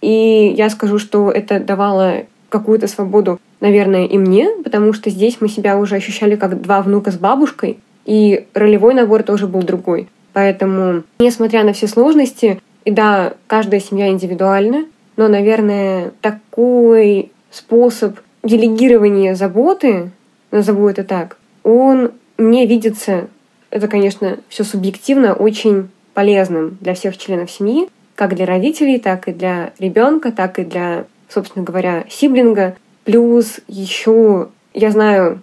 И 0.00 0.52
я 0.56 0.68
скажу, 0.70 0.98
что 0.98 1.30
это 1.30 1.60
давало 1.60 2.24
какую-то 2.54 2.86
свободу, 2.86 3.40
наверное, 3.58 4.04
и 4.06 4.16
мне, 4.16 4.48
потому 4.62 4.92
что 4.92 5.10
здесь 5.10 5.38
мы 5.40 5.48
себя 5.48 5.76
уже 5.76 5.96
ощущали 5.96 6.36
как 6.36 6.62
два 6.62 6.82
внука 6.82 7.10
с 7.10 7.16
бабушкой, 7.16 7.78
и 8.04 8.46
ролевой 8.54 8.94
набор 8.94 9.24
тоже 9.24 9.48
был 9.48 9.62
другой. 9.62 10.06
Поэтому, 10.32 11.02
несмотря 11.18 11.64
на 11.64 11.72
все 11.72 11.88
сложности, 11.88 12.60
и 12.84 12.92
да, 12.92 13.34
каждая 13.48 13.80
семья 13.80 14.08
индивидуальна, 14.08 14.84
но, 15.16 15.26
наверное, 15.26 16.12
такой 16.20 17.32
способ 17.50 18.20
делегирования 18.44 19.34
заботы, 19.34 20.12
назову 20.52 20.88
это 20.88 21.02
так, 21.02 21.38
он 21.64 22.12
мне 22.38 22.66
видится, 22.66 23.26
это, 23.70 23.88
конечно, 23.88 24.38
все 24.48 24.62
субъективно, 24.62 25.34
очень 25.34 25.88
полезным 26.14 26.78
для 26.80 26.94
всех 26.94 27.18
членов 27.18 27.50
семьи, 27.50 27.88
как 28.14 28.36
для 28.36 28.46
родителей, 28.46 29.00
так 29.00 29.26
и 29.26 29.32
для 29.32 29.72
ребенка, 29.80 30.30
так 30.30 30.60
и 30.60 30.64
для, 30.64 31.06
собственно 31.28 31.64
говоря, 31.64 32.04
сиблинга. 32.08 32.76
Плюс 33.04 33.60
еще 33.68 34.48
я 34.72 34.90
знаю 34.90 35.40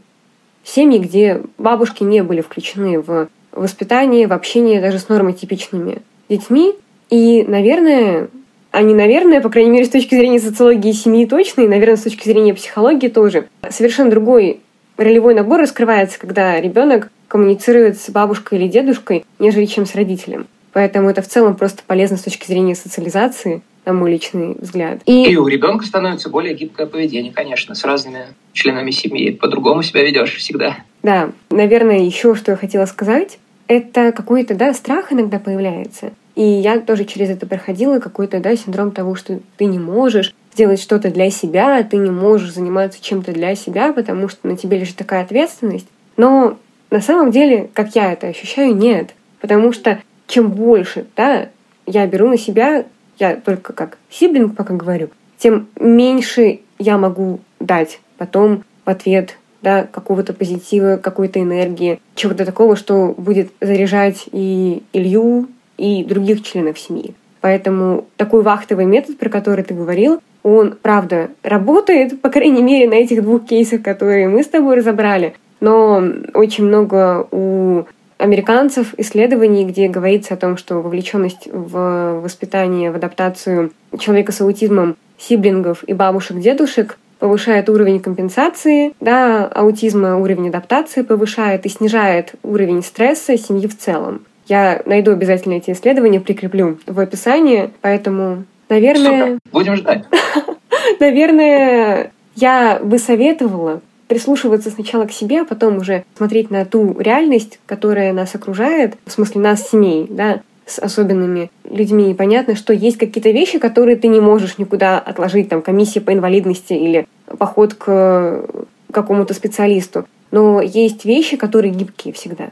семьи, 0.64 1.00
где 1.00 1.42
бабушки 1.58 2.04
не 2.04 2.24
были 2.24 2.42
включены 2.42 3.00
в 3.00 3.30
воспитание, 3.52 4.28
в 4.28 4.34
общение 4.34 4.82
даже 4.82 5.00
с 5.00 5.10
нормотипичными 5.10 6.02
детьми. 6.30 6.74
И, 7.10 7.44
наверное, 7.48 8.30
они, 8.72 8.94
наверное, 8.94 9.42
по 9.42 9.50
крайней 9.50 9.72
мере, 9.72 9.86
с 9.86 9.90
точки 9.90 10.16
зрения 10.16 10.40
социологии 10.40 10.92
семьи 10.94 11.26
точно, 11.26 11.62
и, 11.62 11.68
наверное, 11.68 11.98
с 11.98 12.04
точки 12.04 12.24
зрения 12.24 12.54
психологии 12.54 13.10
тоже, 13.10 13.48
совершенно 13.70 14.10
другой 14.10 14.62
ролевой 14.98 15.36
набор 15.36 15.60
раскрывается, 15.60 16.20
когда 16.20 16.60
ребенок 16.60 17.12
коммуницирует 17.28 18.00
с 18.00 18.10
бабушкой 18.10 18.60
или 18.60 18.68
дедушкой, 18.68 19.26
нежели 19.40 19.66
чем 19.66 19.86
с 19.86 19.96
родителем. 19.96 20.48
Поэтому 20.74 21.10
это 21.10 21.22
в 21.22 21.28
целом 21.28 21.56
просто 21.56 21.84
полезно 21.86 22.18
с 22.18 22.22
точки 22.22 22.48
зрения 22.48 22.76
социализации, 22.76 23.62
на 23.86 23.94
мой 23.94 24.12
личный 24.12 24.56
взгляд. 24.60 25.02
И, 25.06 25.32
и 25.32 25.36
у 25.36 25.48
ребенка 25.48 25.86
становится 25.86 26.30
более 26.30 26.54
гибкое 26.54 26.86
поведение, 26.86 27.32
конечно, 27.32 27.76
с 27.76 27.84
разными 27.84 28.28
членами 28.54 28.92
семьи. 28.92 29.32
По-другому 29.32 29.82
себя 29.84 30.04
ведешь 30.04 30.36
всегда. 30.36 30.78
Да, 31.04 31.32
наверное, 31.50 32.00
еще 32.00 32.36
что 32.36 32.52
я 32.52 32.58
хотела 32.58 32.86
сказать, 32.86 33.40
это 33.68 34.12
какой-то, 34.12 34.54
да, 34.54 34.74
страх 34.74 35.12
иногда 35.12 35.40
появляется. 35.40 36.12
И 36.36 36.44
я 36.44 36.80
тоже 36.80 37.06
через 37.06 37.30
это 37.30 37.46
проходила 37.46 38.00
какой-то, 38.00 38.40
да, 38.40 38.56
синдром 38.56 38.92
того, 38.92 39.16
что 39.16 39.40
ты 39.58 39.66
не 39.66 39.80
можешь 39.80 40.34
сделать 40.54 40.82
что-то 40.82 41.10
для 41.10 41.30
себя, 41.30 41.82
ты 41.84 41.98
не 41.98 42.10
можешь 42.10 42.54
заниматься 42.54 43.02
чем-то 43.02 43.32
для 43.32 43.56
себя, 43.56 43.94
потому 43.94 44.28
что 44.28 44.48
на 44.48 44.58
тебе 44.58 44.80
лежит 44.80 44.96
такая 44.96 45.24
ответственность. 45.24 45.88
Но 46.18 46.58
на 46.90 47.02
самом 47.02 47.32
деле, 47.32 47.70
как 47.74 47.96
я 47.96 48.12
это 48.14 48.28
ощущаю, 48.28 48.76
нет. 48.76 49.12
Потому 49.40 49.72
что 49.72 50.00
чем 50.28 50.52
больше, 50.52 51.06
да, 51.16 51.50
я 51.86 52.06
беру 52.08 52.30
на 52.30 52.38
себя, 52.38 52.86
я 53.22 53.36
только 53.36 53.72
как 53.72 53.98
сиблинг 54.10 54.56
пока 54.56 54.74
говорю, 54.74 55.10
тем 55.38 55.68
меньше 55.80 56.60
я 56.80 56.98
могу 56.98 57.40
дать 57.60 58.00
потом 58.18 58.64
в 58.84 58.90
ответ 58.90 59.38
да, 59.62 59.84
какого-то 59.84 60.34
позитива, 60.34 60.98
какой-то 60.98 61.40
энергии, 61.40 62.02
чего-то 62.16 62.46
такого, 62.46 62.76
что 62.76 63.14
будет 63.16 63.52
заряжать 63.62 64.26
и 64.32 64.82
Илью, 64.92 65.48
и 65.78 66.04
других 66.04 66.44
членов 66.44 66.80
семьи. 66.80 67.14
Поэтому 67.42 68.06
такой 68.18 68.42
вахтовый 68.42 68.86
метод, 68.86 69.18
про 69.18 69.30
который 69.30 69.64
ты 69.64 69.74
говорил, 69.74 70.20
он, 70.44 70.76
правда, 70.82 71.30
работает, 71.44 72.22
по 72.22 72.30
крайней 72.30 72.64
мере, 72.64 72.90
на 72.90 72.96
этих 72.96 73.22
двух 73.22 73.46
кейсах, 73.46 73.84
которые 73.84 74.28
мы 74.28 74.44
с 74.44 74.48
тобой 74.48 74.78
разобрали. 74.78 75.36
Но 75.60 76.04
очень 76.34 76.66
много 76.66 77.28
у 77.30 77.84
американцев 78.22 78.94
исследований, 78.98 79.66
где 79.66 79.88
говорится 79.88 80.36
о 80.36 80.38
том, 80.38 80.58
что 80.58 80.76
вовлеченность 80.82 81.48
в 81.52 82.22
воспитание, 82.22 82.92
в 82.92 82.96
адаптацию 82.96 83.72
человека 84.00 84.32
с 84.32 84.42
аутизмом, 84.42 84.96
сиблингов 85.18 85.84
и 85.88 85.94
бабушек-дедушек 85.94 86.98
повышает 87.20 87.70
уровень 87.70 88.00
компенсации 88.00 88.94
да, 89.00 89.46
аутизма, 89.46 90.18
уровень 90.18 90.50
адаптации 90.50 91.04
повышает 91.04 91.66
и 91.66 91.70
снижает 91.70 92.34
уровень 92.42 92.84
стресса 92.84 93.38
семьи 93.38 93.68
в 93.68 93.78
целом. 93.78 94.22
Я 94.48 94.82
найду 94.86 95.12
обязательно 95.12 95.54
эти 95.54 95.72
исследования, 95.72 96.20
прикреплю 96.20 96.80
в 96.88 97.00
описании, 97.00 97.70
поэтому, 97.82 98.46
наверное... 98.70 99.26
Супер. 99.26 99.40
Будем 99.52 99.76
ждать. 99.76 100.06
Наверное, 101.00 102.12
я 102.36 102.80
бы 102.84 102.98
советовала 102.98 103.82
прислушиваться 104.12 104.70
сначала 104.70 105.06
к 105.06 105.14
себе, 105.14 105.40
а 105.40 105.46
потом 105.46 105.78
уже 105.78 106.04
смотреть 106.18 106.52
на 106.52 106.66
ту 106.66 107.00
реальность, 107.00 107.62
которая 107.66 108.12
нас 108.12 108.36
окружает, 108.36 108.98
в 109.06 109.12
смысле 109.14 109.40
нас, 109.40 109.70
семей, 109.70 110.06
да, 110.10 110.42
с 110.66 110.80
особенными 110.80 111.50
людьми. 111.64 112.12
И 112.12 112.14
понятно, 112.14 112.58
что 112.58 112.74
есть 112.74 112.98
какие-то 112.98 113.30
вещи, 113.30 113.58
которые 113.58 113.96
ты 113.96 114.10
не 114.10 114.20
можешь 114.20 114.58
никуда 114.58 115.00
отложить, 115.00 115.48
там, 115.48 115.62
комиссия 115.62 116.02
по 116.02 116.12
инвалидности 116.12 116.74
или 116.74 117.08
поход 117.38 117.76
к 117.76 118.44
какому-то 118.92 119.34
специалисту. 119.34 120.06
Но 120.30 120.60
есть 120.60 121.06
вещи, 121.06 121.38
которые 121.38 121.74
гибкие 121.74 122.14
всегда. 122.14 122.50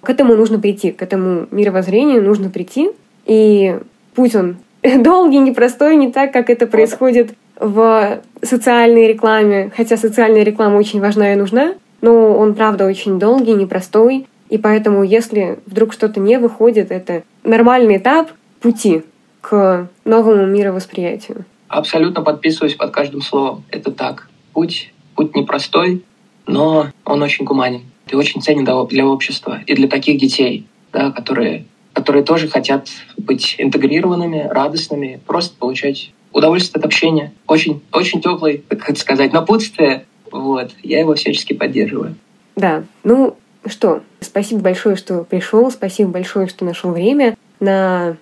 К 0.00 0.08
этому 0.08 0.34
нужно 0.36 0.58
прийти, 0.58 0.90
к 0.90 1.02
этому 1.02 1.48
мировоззрению 1.50 2.22
нужно 2.22 2.48
прийти. 2.48 2.92
И 3.26 3.78
путь 4.14 4.34
он 4.34 4.56
долгий, 5.02 5.40
непростой, 5.40 5.96
не 5.96 6.10
так, 6.10 6.32
как 6.32 6.48
это 6.48 6.66
происходит 6.66 7.34
в 7.58 8.20
социальной 8.42 9.08
рекламе, 9.08 9.70
хотя 9.76 9.96
социальная 9.96 10.42
реклама 10.42 10.76
очень 10.76 11.00
важна 11.00 11.32
и 11.32 11.36
нужна, 11.36 11.74
но 12.00 12.36
он, 12.36 12.54
правда, 12.54 12.86
очень 12.86 13.18
долгий, 13.18 13.54
непростой, 13.54 14.26
и 14.50 14.58
поэтому, 14.58 15.02
если 15.02 15.58
вдруг 15.66 15.92
что-то 15.92 16.20
не 16.20 16.38
выходит, 16.38 16.90
это 16.90 17.22
нормальный 17.44 17.96
этап 17.96 18.30
пути 18.60 19.02
к 19.40 19.88
новому 20.04 20.46
мировосприятию. 20.46 21.44
Абсолютно 21.68 22.22
подписываюсь 22.22 22.74
под 22.74 22.90
каждым 22.90 23.20
словом. 23.20 23.64
Это 23.70 23.90
так. 23.90 24.28
Путь, 24.52 24.92
путь 25.16 25.34
непростой, 25.34 26.04
но 26.46 26.88
он 27.04 27.22
очень 27.22 27.44
гуманен. 27.44 27.82
И 28.08 28.14
очень 28.14 28.42
ценен 28.42 28.64
для 28.86 29.06
общества 29.06 29.60
и 29.66 29.74
для 29.74 29.88
таких 29.88 30.20
детей, 30.20 30.66
да, 30.92 31.10
которые, 31.10 31.64
которые 31.94 32.22
тоже 32.22 32.48
хотят 32.48 32.88
быть 33.16 33.56
интегрированными, 33.58 34.46
радостными, 34.50 35.20
просто 35.26 35.56
получать 35.58 36.12
удовольствие 36.34 36.80
от 36.80 36.84
общения. 36.84 37.32
Очень, 37.46 37.80
очень 37.92 38.20
теплый, 38.20 38.62
как 38.68 38.90
это 38.90 39.00
сказать, 39.00 39.32
напутствие. 39.32 40.04
Вот. 40.30 40.72
Я 40.82 41.00
его 41.00 41.14
всячески 41.14 41.54
поддерживаю. 41.54 42.16
Да. 42.56 42.84
Ну 43.04 43.36
что, 43.66 44.02
спасибо 44.20 44.60
большое, 44.60 44.96
что 44.96 45.24
пришел. 45.24 45.70
Спасибо 45.70 46.10
большое, 46.10 46.48
что 46.48 46.64
нашел 46.64 46.90
время 46.90 47.36
на 47.60 48.16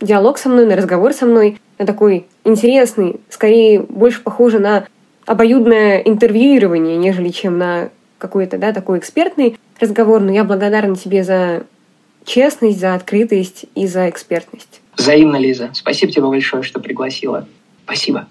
диалог 0.00 0.38
со 0.38 0.48
мной, 0.48 0.66
на 0.66 0.76
разговор 0.76 1.12
со 1.12 1.26
мной, 1.26 1.58
на 1.78 1.86
такой 1.86 2.26
интересный, 2.44 3.20
скорее 3.28 3.80
больше 3.80 4.22
похоже 4.22 4.60
на 4.60 4.86
обоюдное 5.26 5.98
интервьюирование, 5.98 6.96
нежели 6.96 7.30
чем 7.30 7.58
на 7.58 7.90
какой-то, 8.18 8.58
да, 8.58 8.72
такой 8.72 8.98
экспертный 8.98 9.58
разговор. 9.80 10.20
Но 10.20 10.30
я 10.30 10.44
благодарна 10.44 10.96
тебе 10.96 11.24
за 11.24 11.64
честность, 12.24 12.78
за 12.78 12.94
открытость 12.94 13.64
и 13.74 13.86
за 13.86 14.08
экспертность. 14.08 14.80
Взаимно, 14.98 15.36
Лиза. 15.36 15.70
Спасибо 15.74 16.12
тебе 16.12 16.26
большое, 16.26 16.62
что 16.62 16.80
пригласила. 16.80 17.46
Спасибо. 17.84 18.26